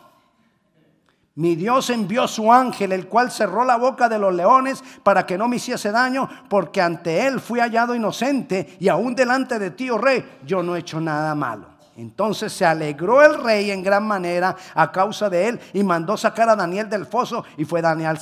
Mi 1.34 1.56
Dios 1.56 1.88
envió 1.88 2.28
su 2.28 2.52
ángel, 2.52 2.92
el 2.92 3.08
cual 3.08 3.30
cerró 3.30 3.64
la 3.64 3.76
boca 3.76 4.08
de 4.08 4.18
los 4.18 4.34
leones 4.34 4.84
para 5.02 5.24
que 5.24 5.38
no 5.38 5.48
me 5.48 5.56
hiciese 5.56 5.90
daño, 5.90 6.28
porque 6.48 6.82
ante 6.82 7.26
él 7.26 7.40
fui 7.40 7.60
hallado 7.60 7.94
inocente 7.94 8.76
y 8.78 8.88
aún 8.88 9.14
delante 9.14 9.58
de 9.58 9.70
ti, 9.70 9.88
oh 9.88 9.96
rey, 9.96 10.24
yo 10.44 10.62
no 10.62 10.76
he 10.76 10.80
hecho 10.80 11.00
nada 11.00 11.34
malo. 11.34 11.71
Entonces 11.96 12.52
se 12.52 12.64
alegró 12.64 13.22
el 13.22 13.42
rey 13.42 13.70
en 13.70 13.82
gran 13.82 14.06
manera 14.06 14.56
a 14.74 14.90
causa 14.90 15.28
de 15.28 15.48
él 15.48 15.60
y 15.74 15.82
mandó 15.82 16.16
sacar 16.16 16.48
a 16.48 16.56
Daniel 16.56 16.88
del 16.88 17.04
foso 17.04 17.44
y 17.58 17.66
fue 17.66 17.82
Daniel, 17.82 18.18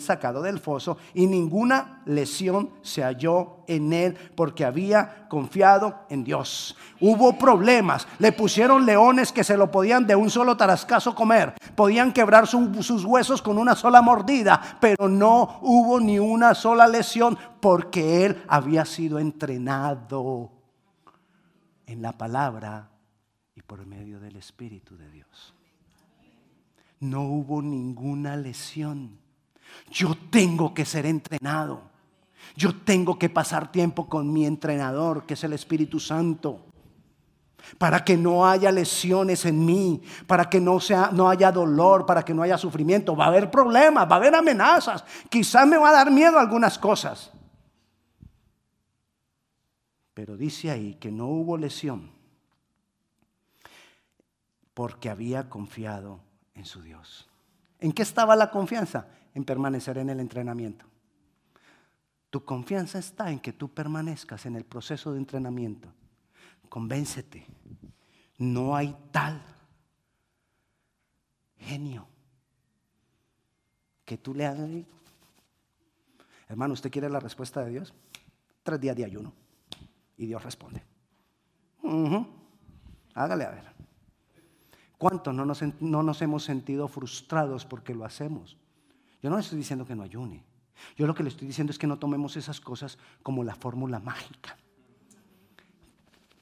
sacado 0.00 0.42
del 0.42 0.58
foso 0.58 0.96
y 1.14 1.26
ninguna 1.26 2.02
lesión 2.04 2.70
se 2.82 3.02
halló 3.04 3.58
en 3.68 3.92
él 3.92 4.16
porque 4.34 4.64
había 4.64 5.26
confiado 5.28 6.00
en 6.08 6.24
Dios. 6.24 6.76
Hubo 7.00 7.38
problemas, 7.38 8.08
le 8.18 8.32
pusieron 8.32 8.84
leones 8.84 9.30
que 9.30 9.44
se 9.44 9.56
lo 9.56 9.70
podían 9.70 10.06
de 10.06 10.16
un 10.16 10.30
solo 10.30 10.56
tarascazo 10.56 11.14
comer, 11.14 11.54
podían 11.76 12.12
quebrar 12.12 12.48
sus 12.48 13.04
huesos 13.04 13.40
con 13.40 13.56
una 13.56 13.76
sola 13.76 14.02
mordida, 14.02 14.60
pero 14.80 15.08
no 15.08 15.60
hubo 15.62 16.00
ni 16.00 16.18
una 16.18 16.54
sola 16.54 16.88
lesión 16.88 17.38
porque 17.60 18.26
él 18.26 18.42
había 18.48 18.84
sido 18.84 19.20
entrenado 19.20 20.53
en 21.86 22.02
la 22.02 22.12
palabra 22.12 22.90
y 23.54 23.62
por 23.62 23.84
medio 23.86 24.20
del 24.20 24.36
Espíritu 24.36 24.96
de 24.96 25.10
Dios. 25.10 25.54
No 27.00 27.22
hubo 27.22 27.60
ninguna 27.62 28.36
lesión. 28.36 29.18
Yo 29.90 30.14
tengo 30.30 30.74
que 30.74 30.84
ser 30.84 31.06
entrenado. 31.06 31.82
Yo 32.56 32.74
tengo 32.74 33.18
que 33.18 33.28
pasar 33.28 33.70
tiempo 33.72 34.08
con 34.08 34.32
mi 34.32 34.46
entrenador, 34.46 35.24
que 35.26 35.34
es 35.34 35.44
el 35.44 35.52
Espíritu 35.52 35.98
Santo, 35.98 36.60
para 37.78 38.04
que 38.04 38.16
no 38.16 38.46
haya 38.46 38.70
lesiones 38.70 39.44
en 39.46 39.64
mí, 39.64 40.02
para 40.26 40.48
que 40.48 40.60
no, 40.60 40.78
sea, 40.80 41.10
no 41.12 41.28
haya 41.28 41.50
dolor, 41.50 42.04
para 42.06 42.22
que 42.24 42.34
no 42.34 42.42
haya 42.42 42.58
sufrimiento. 42.58 43.16
Va 43.16 43.26
a 43.26 43.28
haber 43.28 43.50
problemas, 43.50 44.08
va 44.08 44.14
a 44.14 44.18
haber 44.18 44.34
amenazas. 44.34 45.04
Quizás 45.28 45.66
me 45.66 45.78
va 45.78 45.88
a 45.88 45.92
dar 45.92 46.10
miedo 46.10 46.38
algunas 46.38 46.78
cosas. 46.78 47.30
Pero 50.14 50.36
dice 50.36 50.70
ahí 50.70 50.94
que 50.94 51.10
no 51.10 51.26
hubo 51.26 51.58
lesión 51.58 52.10
porque 54.72 55.10
había 55.10 55.48
confiado 55.50 56.20
en 56.54 56.64
su 56.64 56.82
Dios. 56.82 57.28
¿En 57.80 57.92
qué 57.92 58.02
estaba 58.02 58.36
la 58.36 58.50
confianza? 58.50 59.08
En 59.34 59.44
permanecer 59.44 59.98
en 59.98 60.10
el 60.10 60.20
entrenamiento. 60.20 60.86
Tu 62.30 62.44
confianza 62.44 62.98
está 62.98 63.30
en 63.30 63.40
que 63.40 63.52
tú 63.52 63.68
permanezcas 63.68 64.46
en 64.46 64.56
el 64.56 64.64
proceso 64.64 65.12
de 65.12 65.18
entrenamiento. 65.18 65.92
Convéncete. 66.68 67.46
No 68.38 68.74
hay 68.74 68.96
tal 69.12 69.40
genio 71.58 72.08
que 74.04 74.18
tú 74.18 74.34
le 74.34 74.46
hagas. 74.46 74.68
Hermano, 76.48 76.74
¿usted 76.74 76.90
quiere 76.90 77.08
la 77.08 77.20
respuesta 77.20 77.64
de 77.64 77.70
Dios? 77.70 77.94
Tres 78.62 78.80
días 78.80 78.96
de 78.96 79.04
ayuno. 79.04 79.32
Y 80.16 80.26
Dios 80.26 80.42
responde. 80.42 80.82
Hágale 83.14 83.44
a 83.44 83.50
ver. 83.50 83.74
¿Cuántos 84.98 85.34
no 85.34 85.44
nos, 85.44 85.62
no 85.80 86.02
nos 86.02 86.22
hemos 86.22 86.44
sentido 86.44 86.88
frustrados 86.88 87.64
porque 87.64 87.94
lo 87.94 88.04
hacemos? 88.04 88.56
Yo 89.22 89.30
no 89.30 89.36
le 89.36 89.42
estoy 89.42 89.58
diciendo 89.58 89.86
que 89.86 89.94
no 89.94 90.02
ayune. 90.02 90.44
Yo 90.96 91.06
lo 91.06 91.14
que 91.14 91.22
le 91.22 91.28
estoy 91.28 91.46
diciendo 91.46 91.70
es 91.70 91.78
que 91.78 91.86
no 91.86 91.98
tomemos 91.98 92.36
esas 92.36 92.60
cosas 92.60 92.98
como 93.22 93.44
la 93.44 93.54
fórmula 93.54 93.98
mágica. 93.98 94.56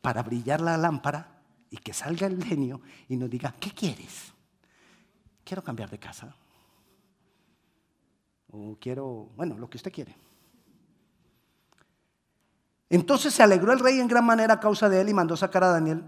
Para 0.00 0.22
brillar 0.22 0.60
la 0.60 0.76
lámpara 0.76 1.42
y 1.70 1.76
que 1.76 1.92
salga 1.92 2.26
el 2.26 2.42
genio 2.42 2.80
y 3.08 3.16
nos 3.16 3.30
diga, 3.30 3.54
¿qué 3.58 3.70
quieres? 3.70 4.32
Quiero 5.44 5.62
cambiar 5.62 5.90
de 5.90 5.98
casa. 5.98 6.34
O 8.50 8.76
quiero, 8.80 9.30
bueno, 9.36 9.56
lo 9.56 9.70
que 9.70 9.78
usted 9.78 9.92
quiere. 9.92 10.14
Entonces 12.92 13.32
se 13.32 13.42
alegró 13.42 13.72
el 13.72 13.78
rey 13.78 13.98
en 13.98 14.06
gran 14.06 14.26
manera 14.26 14.52
a 14.52 14.60
causa 14.60 14.86
de 14.90 15.00
él 15.00 15.08
y 15.08 15.14
mandó 15.14 15.34
sacar 15.34 15.64
a 15.64 15.68
Daniel. 15.68 16.04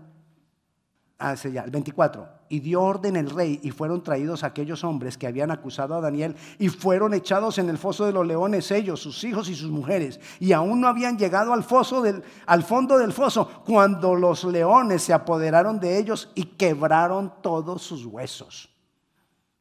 Ah, 1.18 1.32
ese 1.32 1.50
ya, 1.50 1.62
el 1.62 1.70
24. 1.70 2.28
Y 2.50 2.60
dio 2.60 2.82
orden 2.82 3.16
el 3.16 3.30
rey 3.30 3.58
y 3.62 3.70
fueron 3.70 4.02
traídos 4.02 4.44
aquellos 4.44 4.84
hombres 4.84 5.16
que 5.16 5.26
habían 5.26 5.50
acusado 5.50 5.94
a 5.94 6.02
Daniel 6.02 6.36
y 6.58 6.68
fueron 6.68 7.14
echados 7.14 7.56
en 7.56 7.70
el 7.70 7.78
foso 7.78 8.04
de 8.04 8.12
los 8.12 8.26
leones 8.26 8.70
ellos, 8.70 9.00
sus 9.00 9.24
hijos 9.24 9.48
y 9.48 9.54
sus 9.54 9.70
mujeres. 9.70 10.20
Y 10.38 10.52
aún 10.52 10.82
no 10.82 10.88
habían 10.88 11.16
llegado 11.16 11.54
al 11.54 11.64
foso 11.64 12.02
del, 12.02 12.22
al 12.44 12.62
fondo 12.62 12.98
del 12.98 13.14
foso 13.14 13.62
cuando 13.64 14.14
los 14.14 14.44
leones 14.44 15.04
se 15.04 15.14
apoderaron 15.14 15.80
de 15.80 15.98
ellos 15.98 16.32
y 16.34 16.44
quebraron 16.44 17.32
todos 17.40 17.80
sus 17.80 18.04
huesos. 18.04 18.68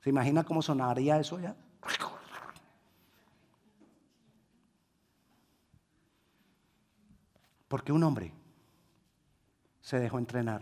¿Se 0.02 0.10
imagina 0.10 0.44
cómo 0.44 0.62
sonaría 0.62 1.22
eso 1.22 1.40
ya? 1.40 1.56
Porque 7.74 7.92
un 7.92 8.04
hombre 8.04 8.32
se 9.82 10.00
dejó 10.00 10.20
entrenar. 10.20 10.62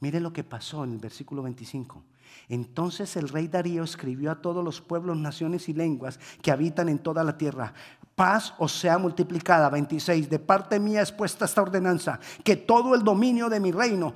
Mire 0.00 0.18
lo 0.18 0.32
que 0.32 0.42
pasó 0.42 0.82
en 0.82 0.94
el 0.94 0.98
versículo 0.98 1.44
25. 1.44 2.02
Entonces 2.48 3.16
el 3.16 3.28
rey 3.28 3.46
Darío 3.46 3.84
escribió 3.84 4.32
a 4.32 4.42
todos 4.42 4.64
los 4.64 4.80
pueblos, 4.80 5.16
naciones 5.16 5.68
y 5.68 5.72
lenguas 5.72 6.18
que 6.42 6.50
habitan 6.50 6.88
en 6.88 6.98
toda 6.98 7.22
la 7.22 7.38
tierra. 7.38 7.72
Paz 8.16 8.52
os 8.58 8.72
sea 8.72 8.98
multiplicada. 8.98 9.70
26. 9.70 10.28
De 10.28 10.40
parte 10.40 10.80
mía 10.80 11.02
es 11.02 11.12
puesta 11.12 11.44
esta 11.44 11.62
ordenanza, 11.62 12.18
que 12.42 12.56
todo 12.56 12.96
el 12.96 13.04
dominio 13.04 13.48
de 13.48 13.60
mi 13.60 13.70
reino, 13.70 14.12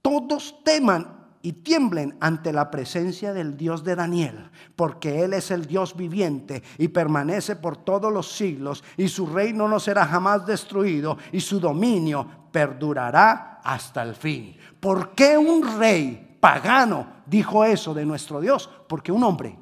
todos 0.00 0.64
teman 0.64 1.17
y 1.48 1.52
tiemblen 1.54 2.14
ante 2.20 2.52
la 2.52 2.70
presencia 2.70 3.32
del 3.32 3.56
Dios 3.56 3.82
de 3.82 3.96
Daniel, 3.96 4.50
porque 4.76 5.24
Él 5.24 5.32
es 5.32 5.50
el 5.50 5.64
Dios 5.64 5.96
viviente 5.96 6.62
y 6.76 6.88
permanece 6.88 7.56
por 7.56 7.78
todos 7.78 8.12
los 8.12 8.30
siglos, 8.36 8.84
y 8.98 9.08
su 9.08 9.26
reino 9.26 9.66
no 9.66 9.80
será 9.80 10.04
jamás 10.04 10.44
destruido, 10.44 11.16
y 11.32 11.40
su 11.40 11.58
dominio 11.58 12.50
perdurará 12.52 13.62
hasta 13.64 14.02
el 14.02 14.14
fin. 14.14 14.58
¿Por 14.78 15.14
qué 15.14 15.38
un 15.38 15.78
rey 15.78 16.36
pagano 16.38 17.22
dijo 17.24 17.64
eso 17.64 17.94
de 17.94 18.04
nuestro 18.04 18.42
Dios? 18.42 18.68
Porque 18.86 19.10
un 19.10 19.24
hombre 19.24 19.58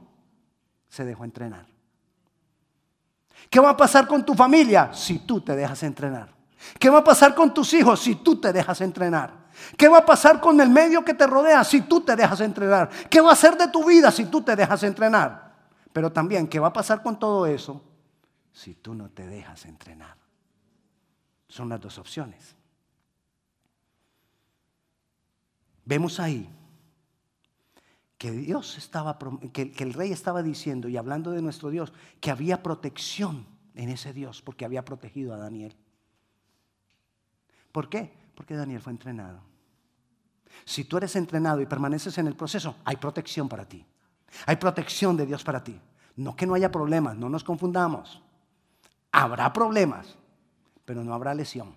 se 0.89 1.05
dejó 1.05 1.23
entrenar. 1.23 1.69
¿Qué 3.49 3.61
va 3.61 3.71
a 3.71 3.77
pasar 3.77 4.09
con 4.09 4.27
tu 4.27 4.35
familia 4.35 4.91
si 4.93 5.21
tú 5.21 5.41
te 5.41 5.55
dejas 5.55 5.85
entrenar? 5.85 6.35
¿Qué 6.81 6.91
va 6.91 6.99
a 6.99 7.05
pasar 7.05 7.33
con 7.33 7.55
tus 7.55 7.73
hijos 7.75 8.01
si 8.01 8.17
tú 8.17 8.41
te 8.41 8.53
dejas 8.53 8.81
entrenar? 8.81 9.46
¿Qué 9.77 9.89
va 9.89 9.99
a 9.99 10.07
pasar 10.07 10.41
con 10.41 10.61
el 10.61 10.71
medio 10.71 11.05
que 11.05 11.15
te 11.15 11.27
rodea 11.27 11.65
si 11.65 11.83
tú 11.83 12.01
te 12.01 12.17
dejas 12.17 12.41
entrenar? 12.41 12.89
¿Qué 13.11 13.21
va 13.21 13.31
a 13.31 13.33
hacer 13.33 13.57
de 13.57 13.69
tu 13.69 13.85
vida 13.85 14.11
si 14.11 14.27
tú 14.27 14.43
te 14.43 14.57
dejas 14.57 14.83
entrenar? 14.83 15.55
Pero 15.93 16.13
también, 16.13 16.47
¿qué 16.47 16.59
va 16.59 16.69
a 16.69 16.73
pasar 16.73 17.03
con 17.03 17.19
todo 17.19 17.47
eso 17.47 17.83
si 18.53 18.75
tú 18.75 18.95
no 18.95 19.11
te 19.11 19.27
dejas 19.27 19.65
entrenar? 19.65 20.17
Son 21.49 21.69
las 21.69 21.81
dos 21.81 21.99
opciones. 21.99 22.55
Vemos 25.85 26.19
ahí 26.21 26.51
que 28.19 28.31
Dios 28.31 28.77
estaba, 28.79 29.19
que, 29.53 29.73
el 29.79 29.93
rey 29.93 30.11
estaba 30.11 30.43
diciendo 30.43 30.89
y 30.89 30.97
hablando 30.97 31.31
de 31.31 31.43
nuestro 31.43 31.71
Dios, 31.71 31.93
que 32.21 32.31
había 32.31 32.63
protección 32.63 33.47
en 33.75 33.91
ese 33.91 34.13
Dios 34.13 34.43
porque 34.43 34.65
había 34.65 34.85
protegido 34.85 35.35
a 35.35 35.39
Daniel. 35.39 35.77
¿Por 37.73 37.89
qué? 37.89 38.26
Porque 38.37 38.55
Daniel 38.55 38.81
fue 38.81 38.93
entrenado. 38.93 39.41
Si 40.65 40.85
tú 40.85 40.99
eres 40.99 41.17
entrenado 41.17 41.61
y 41.61 41.67
permaneces 41.67 42.17
en 42.19 42.29
el 42.29 42.37
proceso, 42.37 42.77
hay 42.85 42.97
protección 42.97 43.49
para 43.49 43.65
ti. 43.65 43.85
Hay 44.47 44.57
protección 44.57 45.17
de 45.17 45.27
Dios 45.27 45.43
para 45.43 45.65
ti. 45.65 45.81
No 46.17 46.37
que 46.37 46.47
no 46.47 46.55
haya 46.55 46.71
problemas, 46.71 47.17
no 47.17 47.29
nos 47.29 47.43
confundamos. 47.43 48.23
Habrá 49.11 49.53
problemas, 49.53 50.17
pero 50.85 51.03
no 51.03 51.15
habrá 51.15 51.35
lesión. 51.35 51.75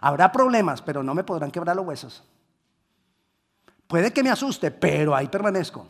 Habrá 0.00 0.32
problemas, 0.32 0.82
pero 0.82 1.02
no 1.02 1.14
me 1.14 1.24
podrán 1.24 1.50
quebrar 1.50 1.76
los 1.76 1.86
huesos. 1.86 2.24
Puede 3.86 4.12
que 4.12 4.22
me 4.22 4.30
asuste, 4.30 4.70
pero 4.70 5.14
ahí 5.14 5.28
permanezco. 5.28 5.86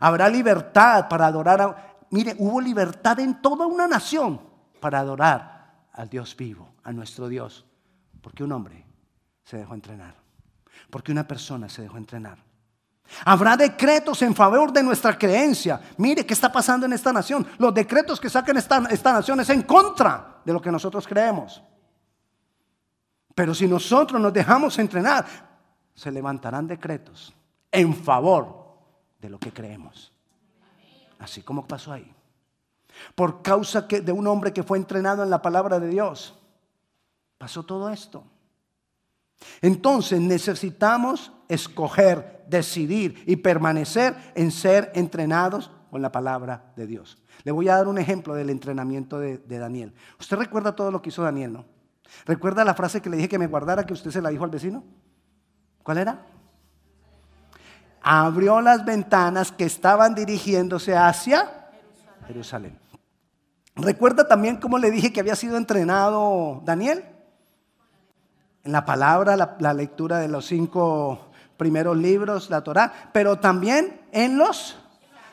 Habrá 0.00 0.28
libertad 0.28 1.08
para 1.08 1.26
adorar 1.26 1.62
a... 1.62 1.96
Mire, 2.10 2.34
hubo 2.38 2.60
libertad 2.60 3.20
en 3.20 3.40
toda 3.40 3.66
una 3.66 3.86
nación 3.86 4.40
para 4.80 5.00
adorar 5.00 5.59
al 5.92 6.08
Dios 6.08 6.36
vivo 6.36 6.74
a 6.82 6.92
nuestro 6.92 7.28
Dios. 7.28 7.64
Porque 8.20 8.44
un 8.44 8.52
hombre 8.52 8.84
se 9.44 9.58
dejó 9.58 9.74
entrenar. 9.74 10.14
Porque 10.90 11.12
una 11.12 11.26
persona 11.26 11.68
se 11.68 11.82
dejó 11.82 11.96
entrenar. 11.96 12.38
Habrá 13.24 13.56
decretos 13.56 14.22
en 14.22 14.34
favor 14.34 14.72
de 14.72 14.82
nuestra 14.82 15.18
creencia. 15.18 15.80
Mire 15.96 16.24
qué 16.24 16.34
está 16.34 16.52
pasando 16.52 16.86
en 16.86 16.92
esta 16.92 17.12
nación. 17.12 17.46
Los 17.58 17.74
decretos 17.74 18.20
que 18.20 18.30
saquen 18.30 18.56
esta, 18.56 18.84
esta 18.90 19.12
nación 19.12 19.40
es 19.40 19.50
en 19.50 19.62
contra 19.62 20.40
de 20.44 20.52
lo 20.52 20.62
que 20.62 20.70
nosotros 20.70 21.06
creemos. 21.06 21.62
Pero 23.34 23.54
si 23.54 23.66
nosotros 23.66 24.20
nos 24.20 24.32
dejamos 24.32 24.78
entrenar, 24.78 25.26
se 25.94 26.10
levantarán 26.10 26.66
decretos 26.66 27.34
en 27.70 27.94
favor 27.94 28.78
de 29.20 29.30
lo 29.30 29.38
que 29.38 29.52
creemos. 29.52 30.12
Así 31.18 31.42
como 31.42 31.66
pasó 31.66 31.92
ahí. 31.92 32.14
Por 33.14 33.42
causa 33.42 33.82
de 33.82 34.12
un 34.12 34.26
hombre 34.26 34.52
que 34.52 34.62
fue 34.62 34.78
entrenado 34.78 35.22
en 35.22 35.30
la 35.30 35.42
palabra 35.42 35.78
de 35.78 35.88
Dios 35.88 36.36
pasó 37.38 37.62
todo 37.62 37.88
esto. 37.88 38.24
Entonces 39.62 40.20
necesitamos 40.20 41.32
escoger, 41.48 42.44
decidir 42.48 43.22
y 43.26 43.36
permanecer 43.36 44.14
en 44.34 44.50
ser 44.50 44.92
entrenados 44.94 45.70
con 45.90 46.02
la 46.02 46.12
palabra 46.12 46.72
de 46.76 46.86
Dios. 46.86 47.18
Le 47.44 47.52
voy 47.52 47.68
a 47.68 47.76
dar 47.76 47.88
un 47.88 47.96
ejemplo 47.96 48.34
del 48.34 48.50
entrenamiento 48.50 49.18
de, 49.18 49.38
Daniel. 49.38 49.94
Usted 50.18 50.36
recuerda 50.36 50.76
todo 50.76 50.90
lo 50.90 51.00
que 51.00 51.08
hizo 51.08 51.22
Daniel, 51.22 51.54
¿no? 51.54 51.64
¿Recuerda 52.26 52.64
la 52.64 52.74
frase 52.74 53.00
que 53.00 53.08
le 53.08 53.16
dije 53.16 53.28
que 53.28 53.38
me 53.38 53.46
guardara 53.46 53.86
que 53.86 53.94
usted 53.94 54.10
se 54.10 54.20
la 54.20 54.30
dijo 54.30 54.44
al 54.44 54.50
vecino? 54.50 54.84
¿Cuál 55.82 55.98
era? 55.98 56.26
Abrió 58.02 58.60
las 58.60 58.84
ventanas 58.84 59.52
que 59.52 59.64
estaban 59.64 60.14
dirigiéndose 60.14 60.96
hacia 60.96 61.70
Jerusalén. 62.26 62.78
¿Recuerda 63.80 64.28
también 64.28 64.56
cómo 64.56 64.78
le 64.78 64.90
dije 64.90 65.12
que 65.12 65.20
había 65.20 65.36
sido 65.36 65.56
entrenado 65.56 66.62
Daniel? 66.64 67.04
en 68.64 68.72
la 68.72 68.84
palabra, 68.84 69.36
la, 69.36 69.74
lectura 69.74 70.18
de 70.18 70.28
los 70.28 70.46
cinco 70.46 71.30
primeros 71.56 71.96
libros, 71.96 72.50
la 72.50 72.62
Torá, 72.62 73.10
pero 73.12 73.38
también 73.38 74.00
en 74.12 74.36
los 74.36 74.76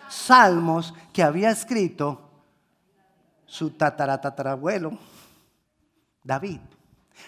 salmos 0.10 0.94
que 1.14 1.24
había 1.24 1.50
escrito 1.52 2.22
su 3.46 3.72
tataratatarabuelo, 3.72 4.98
David. 6.24 6.60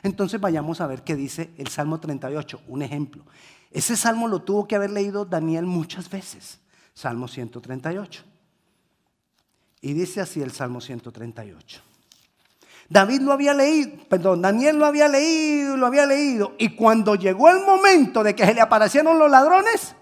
Entonces 0.04 0.40
vayamos 0.40 0.82
a 0.82 0.88
ver 0.88 1.04
qué 1.04 1.16
dice 1.16 1.52
el 1.58 1.68
Salmo 1.68 2.00
38, 2.00 2.62
un 2.68 2.82
ejemplo. 2.82 3.24
Ese 3.72 3.96
salmo 3.98 4.28
lo 4.28 4.42
tuvo 4.42 4.68
que 4.68 4.76
haber 4.76 4.92
leído 4.92 5.26
Daniel 5.26 5.66
muchas 5.66 6.10
veces, 6.10 6.60
Salmo 6.94 7.28
138. 7.28 8.24
Y 9.82 9.94
dice 9.94 10.22
así 10.22 10.42
el 10.42 10.52
Salmo 10.52 10.82
138. 10.82 11.82
David 12.90 13.22
lo 13.22 13.32
había 13.32 13.54
leído, 13.54 13.92
perdón, 14.10 14.42
Daniel 14.42 14.80
lo 14.80 14.86
había 14.88 15.08
leído, 15.08 15.78
lo 15.78 15.86
había 15.86 16.08
leído. 16.08 16.56
Y 16.58 16.76
cuando 16.76 17.14
llegó 17.16 17.50
el 17.50 17.64
momento 17.64 18.24
de 18.24 18.34
que 18.34 18.46
se 18.46 18.54
le 18.56 18.62
aparecieron 18.62 19.20
los 19.20 19.30
ladrones, 19.30 19.96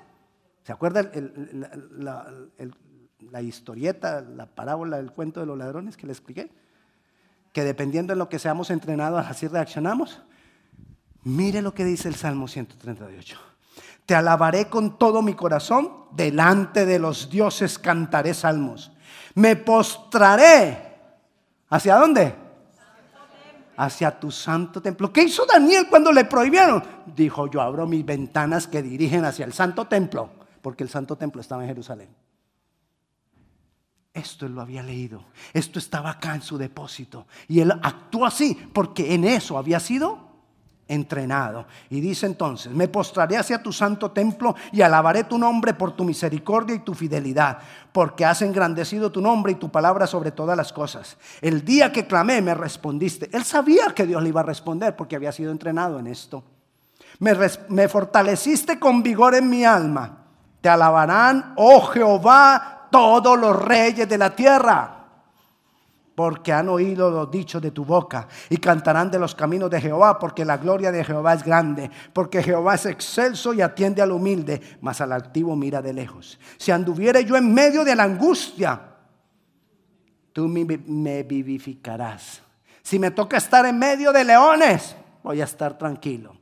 ¿se 0.64 0.72
acuerda 0.72 1.12
la, 3.30 3.42
historieta, 3.42 4.22
la 4.22 4.46
parábola, 4.46 5.00
el 5.00 5.12
cuento 5.12 5.42
de 5.42 5.46
los 5.46 5.58
ladrones 5.58 5.98
que 5.98 6.08
le 6.08 6.14
expliqué? 6.14 6.50
Que 7.52 7.66
dependiendo 7.66 8.14
de 8.14 8.18
lo 8.18 8.30
que 8.30 8.40
seamos 8.40 8.70
entrenados, 8.70 9.26
así 9.28 9.48
reaccionamos. 9.48 10.22
Mire 11.24 11.62
lo 11.62 11.74
que 11.74 11.84
dice 11.84 12.08
el 12.08 12.16
Salmo 12.16 12.48
138. 12.48 13.38
Te 14.06 14.16
alabaré 14.16 14.70
con 14.70 14.98
todo 14.98 15.22
mi 15.22 15.34
corazón, 15.34 16.06
delante 16.14 16.86
de 16.86 17.00
los 17.00 17.30
dioses 17.30 17.78
cantaré 17.78 18.34
salmos. 18.34 18.94
Me 19.36 19.56
postraré. 19.56 20.86
¿Hacia 21.70 21.96
dónde? 21.96 22.48
hacia 23.78 24.20
tu 24.20 24.32
santo 24.32 24.82
templo. 24.82 25.14
¿Qué 25.14 25.24
hizo 25.24 25.46
Daniel 25.46 25.88
cuando 25.90 26.12
le 26.12 26.26
prohibieron? 26.26 26.84
Dijo, 27.16 27.48
yo 27.48 27.62
abro 27.62 27.86
mis 27.86 28.04
ventanas 28.04 28.68
que 28.68 28.82
dirigen 28.82 29.24
hacia 29.24 29.46
el 29.46 29.54
santo 29.54 29.86
templo, 29.86 30.32
porque 30.62 30.84
el 30.84 30.90
santo 30.90 31.16
templo 31.16 31.42
estaba 31.42 31.62
en 31.62 31.70
Jerusalén. 31.70 32.10
Esto 34.14 34.48
él 34.48 34.56
lo 34.56 34.62
había 34.62 34.82
leído, 34.82 35.26
esto 35.54 35.78
estaba 35.78 36.10
acá 36.10 36.34
en 36.34 36.42
su 36.42 36.58
depósito. 36.58 37.28
Y 37.48 37.60
él 37.60 37.72
actuó 37.84 38.26
así 38.26 38.56
porque 38.74 39.14
en 39.14 39.24
eso 39.24 39.60
había 39.60 39.80
sido 39.80 40.27
entrenado. 40.88 41.66
Y 41.90 42.00
dice 42.00 42.26
entonces, 42.26 42.72
me 42.72 42.88
postraré 42.88 43.38
hacia 43.38 43.62
tu 43.62 43.72
santo 43.72 44.12
templo 44.12 44.56
y 44.72 44.82
alabaré 44.82 45.26
tu 45.26 45.38
nombre 45.38 45.74
por 45.74 45.92
tu 45.92 46.04
misericordia 46.04 46.76
y 46.76 46.80
tu 46.80 46.94
fidelidad, 46.94 47.60
porque 47.92 48.26
has 48.26 48.42
engrandecido 48.42 49.12
tu 49.12 49.22
nombre 49.22 49.52
y 49.52 49.56
tu 49.56 49.70
palabra 49.70 50.08
sobre 50.08 50.32
todas 50.32 50.58
las 50.58 50.72
cosas. 50.72 51.18
El 51.42 51.64
día 51.64 51.92
que 51.92 52.08
clamé 52.08 52.42
me 52.42 52.54
respondiste. 52.54 53.30
Él 53.34 53.44
sabía 53.44 53.88
que 53.96 54.06
Dios 54.06 54.22
le 54.22 54.30
iba 54.30 54.42
a 54.42 54.46
responder 54.46 54.96
porque 54.96 55.16
había 55.16 55.32
sido 55.32 55.52
entrenado 55.52 56.00
en 56.00 56.08
esto. 56.08 56.44
Me, 57.20 57.36
me 57.70 57.88
fortaleciste 57.88 58.80
con 58.80 59.02
vigor 59.04 59.36
en 59.36 59.50
mi 59.50 59.66
alma. 59.66 60.26
Te 60.62 60.70
alabarán, 60.70 61.54
oh 61.58 61.82
Jehová, 61.82 62.88
todos 62.92 63.38
los 63.38 63.56
reyes 63.56 64.08
de 64.08 64.18
la 64.18 64.36
tierra 64.36 64.97
porque 66.18 66.52
han 66.52 66.68
oído 66.68 67.12
los 67.12 67.30
dichos 67.30 67.62
de 67.62 67.70
tu 67.70 67.86
boca 67.86 68.28
y 68.50 68.58
cantarán 68.58 69.12
de 69.12 69.20
los 69.20 69.36
caminos 69.36 69.70
de 69.70 69.80
Jehová, 69.80 70.18
porque 70.18 70.44
la 70.44 70.58
gloria 70.58 70.92
de 70.92 71.04
Jehová 71.04 71.36
es 71.36 71.44
grande, 71.44 71.92
porque 72.12 72.42
Jehová 72.42 72.74
es 72.74 72.88
excelso 72.88 73.54
y 73.54 73.62
atiende 73.62 74.02
al 74.02 74.12
humilde, 74.12 74.60
mas 74.82 75.00
al 75.00 75.12
altivo 75.12 75.56
mira 75.56 75.80
de 75.80 75.94
lejos. 75.94 76.40
Si 76.58 76.72
anduviere 76.72 77.24
yo 77.24 77.38
en 77.38 77.54
medio 77.54 77.84
de 77.84 77.96
la 77.96 78.06
angustia, 78.06 78.82
tú 80.34 80.48
me 80.48 81.22
vivificarás. 81.22 82.42
Si 82.82 82.98
me 82.98 83.12
toca 83.12 83.38
estar 83.38 83.68
en 83.68 83.78
medio 83.78 84.12
de 84.12 84.24
leones, 84.24 84.96
voy 85.22 85.40
a 85.40 85.44
estar 85.44 85.78
tranquilo. 85.78 86.36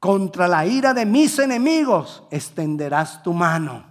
Contra 0.00 0.48
la 0.48 0.66
ira 0.66 0.92
de 0.92 1.06
mis 1.06 1.38
enemigos 1.38 2.24
extenderás 2.32 3.22
tu 3.22 3.32
mano 3.32 3.87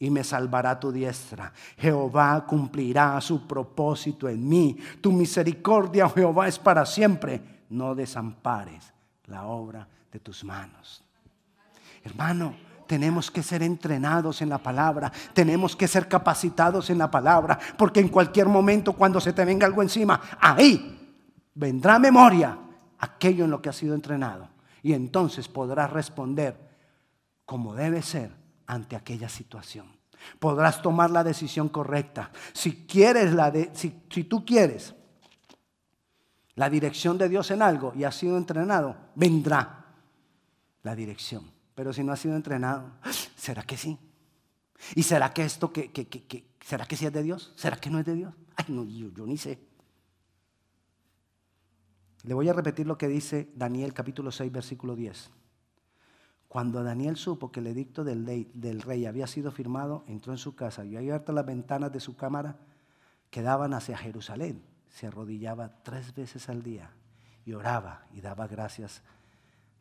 y 0.00 0.10
me 0.10 0.24
salvará 0.24 0.80
tu 0.80 0.90
diestra. 0.90 1.52
Jehová 1.76 2.44
cumplirá 2.46 3.20
su 3.20 3.46
propósito 3.46 4.28
en 4.28 4.48
mí. 4.48 4.78
Tu 5.00 5.12
misericordia, 5.12 6.06
oh 6.06 6.10
Jehová, 6.10 6.48
es 6.48 6.58
para 6.58 6.86
siempre. 6.86 7.60
No 7.68 7.94
desampares 7.94 8.92
la 9.26 9.44
obra 9.44 9.86
de 10.10 10.18
tus 10.18 10.42
manos. 10.42 11.04
Hermano, 12.02 12.56
tenemos 12.86 13.30
que 13.30 13.42
ser 13.42 13.62
entrenados 13.62 14.40
en 14.40 14.48
la 14.48 14.58
palabra, 14.58 15.12
tenemos 15.34 15.76
que 15.76 15.86
ser 15.86 16.08
capacitados 16.08 16.88
en 16.88 16.98
la 16.98 17.10
palabra, 17.10 17.58
porque 17.76 18.00
en 18.00 18.08
cualquier 18.08 18.48
momento 18.48 18.94
cuando 18.94 19.20
se 19.20 19.34
te 19.34 19.44
venga 19.44 19.66
algo 19.66 19.82
encima, 19.82 20.20
ahí 20.40 20.98
vendrá 21.54 21.98
memoria 21.98 22.58
aquello 22.98 23.44
en 23.44 23.50
lo 23.50 23.60
que 23.60 23.68
has 23.68 23.76
sido 23.76 23.94
entrenado. 23.94 24.48
Y 24.82 24.94
entonces 24.94 25.46
podrás 25.46 25.90
responder 25.90 26.56
como 27.44 27.74
debe 27.74 28.00
ser 28.00 28.39
ante 28.70 28.94
aquella 28.94 29.28
situación. 29.28 29.86
Podrás 30.38 30.80
tomar 30.80 31.10
la 31.10 31.24
decisión 31.24 31.68
correcta. 31.68 32.30
Si 32.52 32.86
quieres 32.86 33.32
la 33.32 33.50
de, 33.50 33.70
si, 33.74 34.02
si 34.08 34.24
tú 34.24 34.44
quieres 34.44 34.94
la 36.54 36.70
dirección 36.70 37.18
de 37.18 37.28
Dios 37.28 37.50
en 37.50 37.62
algo 37.62 37.92
y 37.96 38.04
has 38.04 38.14
sido 38.14 38.36
entrenado, 38.36 38.96
vendrá 39.16 39.86
la 40.82 40.94
dirección. 40.94 41.50
Pero 41.74 41.92
si 41.92 42.04
no 42.04 42.12
has 42.12 42.20
sido 42.20 42.36
entrenado, 42.36 42.92
¿será 43.36 43.62
que 43.62 43.76
sí? 43.76 43.98
¿Y 44.94 45.02
será 45.02 45.32
que 45.32 45.44
esto 45.44 45.72
que, 45.72 45.90
será 46.60 46.86
que 46.86 46.96
sí 46.96 47.06
es 47.06 47.12
de 47.12 47.22
Dios? 47.22 47.52
¿Será 47.56 47.76
que 47.76 47.90
no 47.90 47.98
es 47.98 48.06
de 48.06 48.14
Dios? 48.14 48.34
Ay, 48.56 48.66
no, 48.68 48.84
yo, 48.84 49.10
yo 49.12 49.26
ni 49.26 49.36
sé. 49.36 49.58
Le 52.22 52.34
voy 52.34 52.48
a 52.48 52.52
repetir 52.52 52.86
lo 52.86 52.96
que 52.96 53.08
dice 53.08 53.50
Daniel 53.56 53.92
capítulo 53.94 54.30
6, 54.30 54.52
versículo 54.52 54.94
10. 54.94 55.30
Cuando 56.50 56.82
Daniel 56.82 57.16
supo 57.16 57.52
que 57.52 57.60
el 57.60 57.68
edicto 57.68 58.02
del 58.02 58.26
rey, 58.26 58.50
del 58.54 58.82
rey, 58.82 59.06
había 59.06 59.28
sido 59.28 59.52
firmado, 59.52 60.02
entró 60.08 60.32
en 60.32 60.38
su 60.38 60.56
casa 60.56 60.84
y 60.84 60.96
abierto 60.96 61.30
las 61.30 61.46
ventanas 61.46 61.92
de 61.92 62.00
su 62.00 62.16
cámara 62.16 62.56
que 63.30 63.40
daban 63.40 63.72
hacia 63.72 63.96
Jerusalén. 63.96 64.60
Se 64.88 65.06
arrodillaba 65.06 65.84
tres 65.84 66.12
veces 66.12 66.48
al 66.48 66.64
día 66.64 66.90
y 67.46 67.52
oraba 67.52 68.04
y 68.12 68.20
daba 68.20 68.48
gracias 68.48 69.00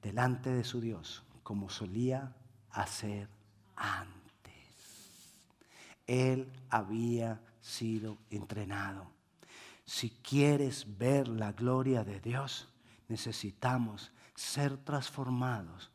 delante 0.03 0.51
de 0.51 0.63
su 0.63 0.79
Dios, 0.79 1.23
como 1.41 1.71
solía 1.71 2.35
hacer 2.69 3.29
antes. 3.75 4.53
Él 6.05 6.51
había 6.69 7.41
sido 7.61 8.19
entrenado. 8.29 9.07
Si 9.85 10.11
quieres 10.11 10.99
ver 10.99 11.29
la 11.29 11.51
gloria 11.51 12.03
de 12.03 12.19
Dios, 12.19 12.69
necesitamos 13.07 14.11
ser 14.35 14.77
transformados 14.77 15.89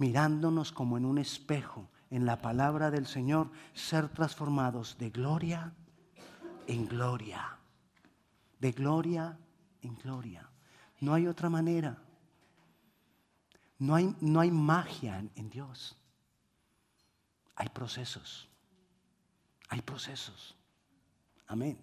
mirándonos 0.00 0.72
como 0.72 0.96
en 0.96 1.04
un 1.04 1.18
espejo, 1.18 1.90
en 2.08 2.24
la 2.24 2.40
palabra 2.40 2.90
del 2.90 3.06
Señor, 3.06 3.50
ser 3.74 4.08
transformados 4.08 4.96
de 4.96 5.10
gloria 5.10 5.74
en 6.66 6.86
gloria. 6.86 7.58
De 8.58 8.72
gloria 8.72 9.38
en 9.82 9.94
gloria. 9.96 10.48
No 11.00 11.12
hay 11.12 11.26
otra 11.26 11.50
manera. 11.50 12.02
No 13.78 13.94
hay, 13.94 14.16
no 14.22 14.40
hay 14.40 14.50
magia 14.50 15.18
en, 15.18 15.30
en 15.34 15.50
Dios. 15.50 15.94
Hay 17.54 17.68
procesos. 17.68 18.48
Hay 19.68 19.82
procesos. 19.82 20.56
Amén. 21.46 21.78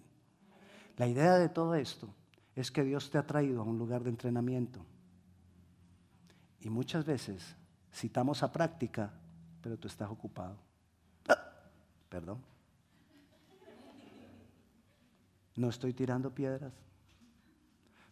La 0.96 1.06
idea 1.06 1.34
de 1.34 1.48
todo 1.48 1.76
esto 1.76 2.12
es 2.56 2.72
que 2.72 2.82
Dios 2.82 3.10
te 3.10 3.18
ha 3.18 3.26
traído 3.28 3.60
a 3.60 3.64
un 3.64 3.78
lugar 3.78 4.02
de 4.02 4.10
entrenamiento. 4.10 4.84
Y 6.58 6.68
muchas 6.68 7.04
veces 7.04 7.54
citamos 7.92 8.42
a 8.42 8.52
práctica, 8.52 9.12
pero 9.60 9.78
tú 9.78 9.88
estás 9.88 10.10
ocupado. 10.10 10.56
Ah, 11.28 11.38
perdón. 12.08 12.42
No 15.56 15.68
estoy 15.68 15.92
tirando 15.92 16.32
piedras. 16.32 16.72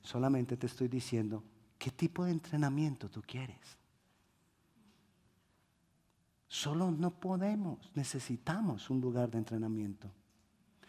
Solamente 0.02 0.56
te 0.56 0.66
estoy 0.66 0.88
diciendo 0.88 1.42
qué 1.78 1.90
tipo 1.90 2.24
de 2.24 2.32
entrenamiento 2.32 3.08
tú 3.08 3.22
quieres. 3.22 3.76
Solo 6.48 6.90
no 6.90 7.10
podemos, 7.10 7.90
necesitamos 7.94 8.88
un 8.88 9.00
lugar 9.00 9.30
de 9.30 9.38
entrenamiento. 9.38 10.10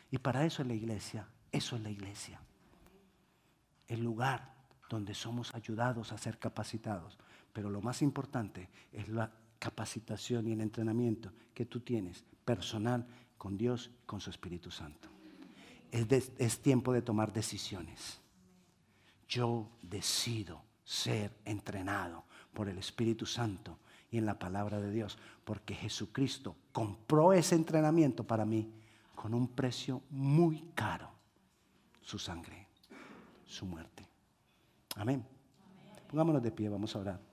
Y 0.09 0.17
para 0.19 0.45
eso 0.45 0.61
es 0.61 0.67
la 0.67 0.73
iglesia, 0.73 1.27
eso 1.51 1.75
es 1.75 1.81
la 1.81 1.89
iglesia. 1.89 2.39
El 3.88 4.03
lugar 4.03 4.53
donde 4.89 5.13
somos 5.13 5.53
ayudados 5.53 6.11
a 6.11 6.17
ser 6.17 6.39
capacitados. 6.39 7.17
Pero 7.58 7.72
lo 7.72 7.82
más 7.82 8.03
importante 8.03 8.70
es 8.91 9.10
la 9.10 9.32
capacitación 9.58 10.47
y 10.47 10.51
el 10.51 10.62
entrenamiento 10.62 11.32
que 11.55 11.66
tú 11.66 11.80
tienes 11.80 12.24
personal 12.45 13.03
con 13.36 13.58
Dios, 13.58 13.89
con 14.05 14.22
su 14.22 14.30
Espíritu 14.30 14.70
Santo. 14.70 15.10
Es, 15.89 16.60
tiempo 16.60 16.93
de 16.93 17.01
tomar 17.01 17.34
decisiones. 17.34 18.22
Yo 19.28 19.72
decido 19.82 20.62
ser 20.84 21.36
entrenado 21.45 22.26
por 22.53 22.70
el 22.70 22.78
Espíritu 22.78 23.26
Santo 23.26 23.80
y 24.12 24.20
en 24.20 24.28
la 24.28 24.38
palabra 24.38 24.80
de 24.80 24.91
Dios, 24.91 25.18
porque 25.43 25.74
Jesucristo 25.74 26.58
compró 26.72 27.34
ese 27.34 27.55
entrenamiento 27.55 28.24
para 28.24 28.45
mí 28.45 28.72
con 29.16 29.34
un 29.34 29.47
precio 29.47 30.03
muy 30.12 30.62
caro, 30.76 31.10
su 32.03 32.20
sangre, 32.20 32.68
su 33.47 33.66
muerte. 33.66 34.08
Amén. 34.95 35.26
Pongámonos 36.08 36.43
de 36.43 36.51
pie, 36.51 36.70
vamos 36.70 36.95
a 36.95 36.99
orar. 36.99 37.26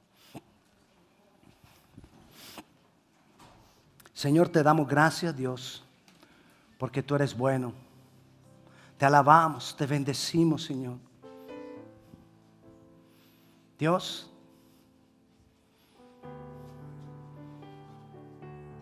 Señor, 4.24 4.48
te 4.48 4.62
damos 4.62 4.88
gracias, 4.88 5.36
Dios, 5.36 5.84
porque 6.78 7.02
tú 7.02 7.14
eres 7.14 7.36
bueno. 7.36 7.74
Te 8.96 9.04
alabamos, 9.04 9.76
te 9.76 9.84
bendecimos, 9.84 10.64
Señor. 10.64 10.96
Dios, 13.78 14.32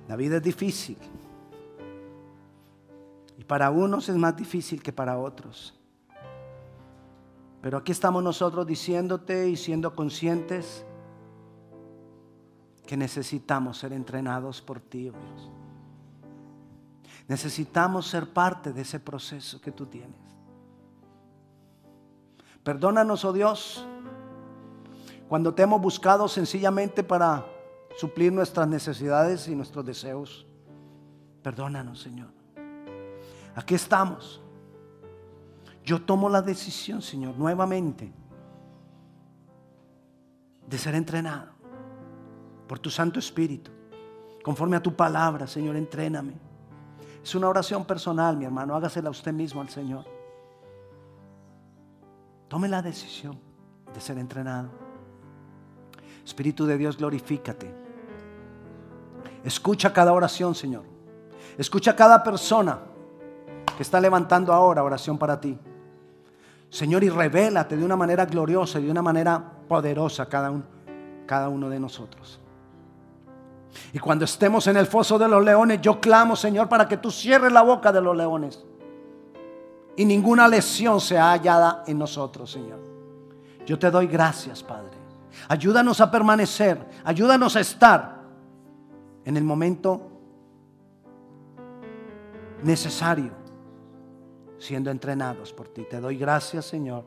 la 0.07 0.14
vida 0.14 0.36
es 0.36 0.45
difícil. 0.45 0.97
Y 3.36 3.43
para 3.43 3.68
unos 3.72 4.09
es 4.09 4.14
más 4.14 4.36
difícil 4.36 4.80
que 4.80 4.93
para 4.93 5.18
otros. 5.18 5.74
Pero 7.61 7.78
aquí 7.78 7.90
estamos 7.90 8.22
nosotros 8.22 8.64
diciéndote 8.64 9.49
y 9.49 9.57
siendo 9.57 9.93
conscientes 9.97 10.84
que 12.86 12.96
necesitamos 12.96 13.78
ser 13.78 13.92
entrenados 13.92 14.60
por 14.60 14.80
ti, 14.80 15.08
oh 15.08 15.12
Dios. 15.12 15.50
Necesitamos 17.28 18.06
ser 18.06 18.32
parte 18.32 18.72
de 18.72 18.82
ese 18.82 18.98
proceso 18.98 19.60
que 19.60 19.70
tú 19.70 19.86
tienes. 19.86 20.20
Perdónanos, 22.64 23.24
oh 23.24 23.32
Dios, 23.32 23.86
cuando 25.28 25.54
te 25.54 25.62
hemos 25.62 25.80
buscado 25.80 26.28
sencillamente 26.28 27.02
para 27.02 27.46
suplir 27.96 28.32
nuestras 28.32 28.68
necesidades 28.68 29.48
y 29.48 29.54
nuestros 29.54 29.84
deseos. 29.84 30.46
Perdónanos, 31.42 32.00
Señor. 32.00 32.30
Aquí 33.54 33.74
estamos. 33.74 34.40
Yo 35.84 36.02
tomo 36.02 36.28
la 36.28 36.42
decisión, 36.42 37.02
Señor, 37.02 37.36
nuevamente 37.36 38.12
de 40.66 40.78
ser 40.78 40.94
entrenado 40.94 41.51
por 42.66 42.78
tu 42.78 42.90
Santo 42.90 43.18
Espíritu, 43.18 43.70
conforme 44.42 44.76
a 44.76 44.82
tu 44.82 44.94
palabra, 44.94 45.46
Señor, 45.46 45.76
entréname. 45.76 46.34
Es 47.22 47.34
una 47.34 47.48
oración 47.48 47.84
personal, 47.84 48.36
mi 48.36 48.44
hermano, 48.44 48.74
hágasela 48.74 49.10
usted 49.10 49.32
mismo 49.32 49.60
al 49.60 49.68
Señor. 49.68 50.04
Tome 52.48 52.68
la 52.68 52.82
decisión 52.82 53.38
de 53.94 54.00
ser 54.00 54.18
entrenado. 54.18 54.68
Espíritu 56.24 56.66
de 56.66 56.76
Dios, 56.76 56.96
glorifícate. 56.96 57.72
Escucha 59.44 59.92
cada 59.92 60.12
oración, 60.12 60.54
Señor. 60.54 60.84
Escucha 61.56 61.94
cada 61.96 62.22
persona 62.22 62.78
que 63.76 63.82
está 63.82 64.00
levantando 64.00 64.52
ahora 64.52 64.84
oración 64.84 65.18
para 65.18 65.40
ti. 65.40 65.58
Señor, 66.68 67.04
y 67.04 67.10
revélate 67.10 67.76
de 67.76 67.84
una 67.84 67.96
manera 67.96 68.26
gloriosa 68.26 68.80
y 68.80 68.84
de 68.84 68.90
una 68.90 69.02
manera 69.02 69.42
poderosa 69.68 70.26
cada 70.28 70.50
uno, 70.50 70.64
cada 71.26 71.48
uno 71.48 71.68
de 71.68 71.78
nosotros. 71.78 72.41
Y 73.92 73.98
cuando 73.98 74.24
estemos 74.24 74.66
en 74.66 74.76
el 74.76 74.86
foso 74.86 75.18
de 75.18 75.28
los 75.28 75.44
leones, 75.44 75.80
yo 75.80 76.00
clamo, 76.00 76.36
Señor, 76.36 76.68
para 76.68 76.86
que 76.86 76.96
tú 76.96 77.10
cierres 77.10 77.52
la 77.52 77.62
boca 77.62 77.92
de 77.92 78.00
los 78.00 78.16
leones. 78.16 78.64
Y 79.96 80.04
ninguna 80.04 80.48
lesión 80.48 81.00
sea 81.00 81.30
hallada 81.30 81.84
en 81.86 81.98
nosotros, 81.98 82.50
Señor. 82.50 82.80
Yo 83.66 83.78
te 83.78 83.90
doy 83.90 84.06
gracias, 84.06 84.62
Padre. 84.62 84.96
Ayúdanos 85.48 86.00
a 86.00 86.10
permanecer, 86.10 86.84
ayúdanos 87.04 87.56
a 87.56 87.60
estar 87.60 88.22
en 89.24 89.36
el 89.36 89.44
momento 89.44 90.10
necesario, 92.62 93.32
siendo 94.58 94.90
entrenados 94.90 95.52
por 95.52 95.68
ti. 95.68 95.86
Te 95.88 96.00
doy 96.00 96.16
gracias, 96.16 96.66
Señor, 96.66 97.04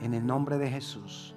en 0.00 0.14
el 0.14 0.26
nombre 0.26 0.58
de 0.58 0.70
Jesús. 0.70 1.34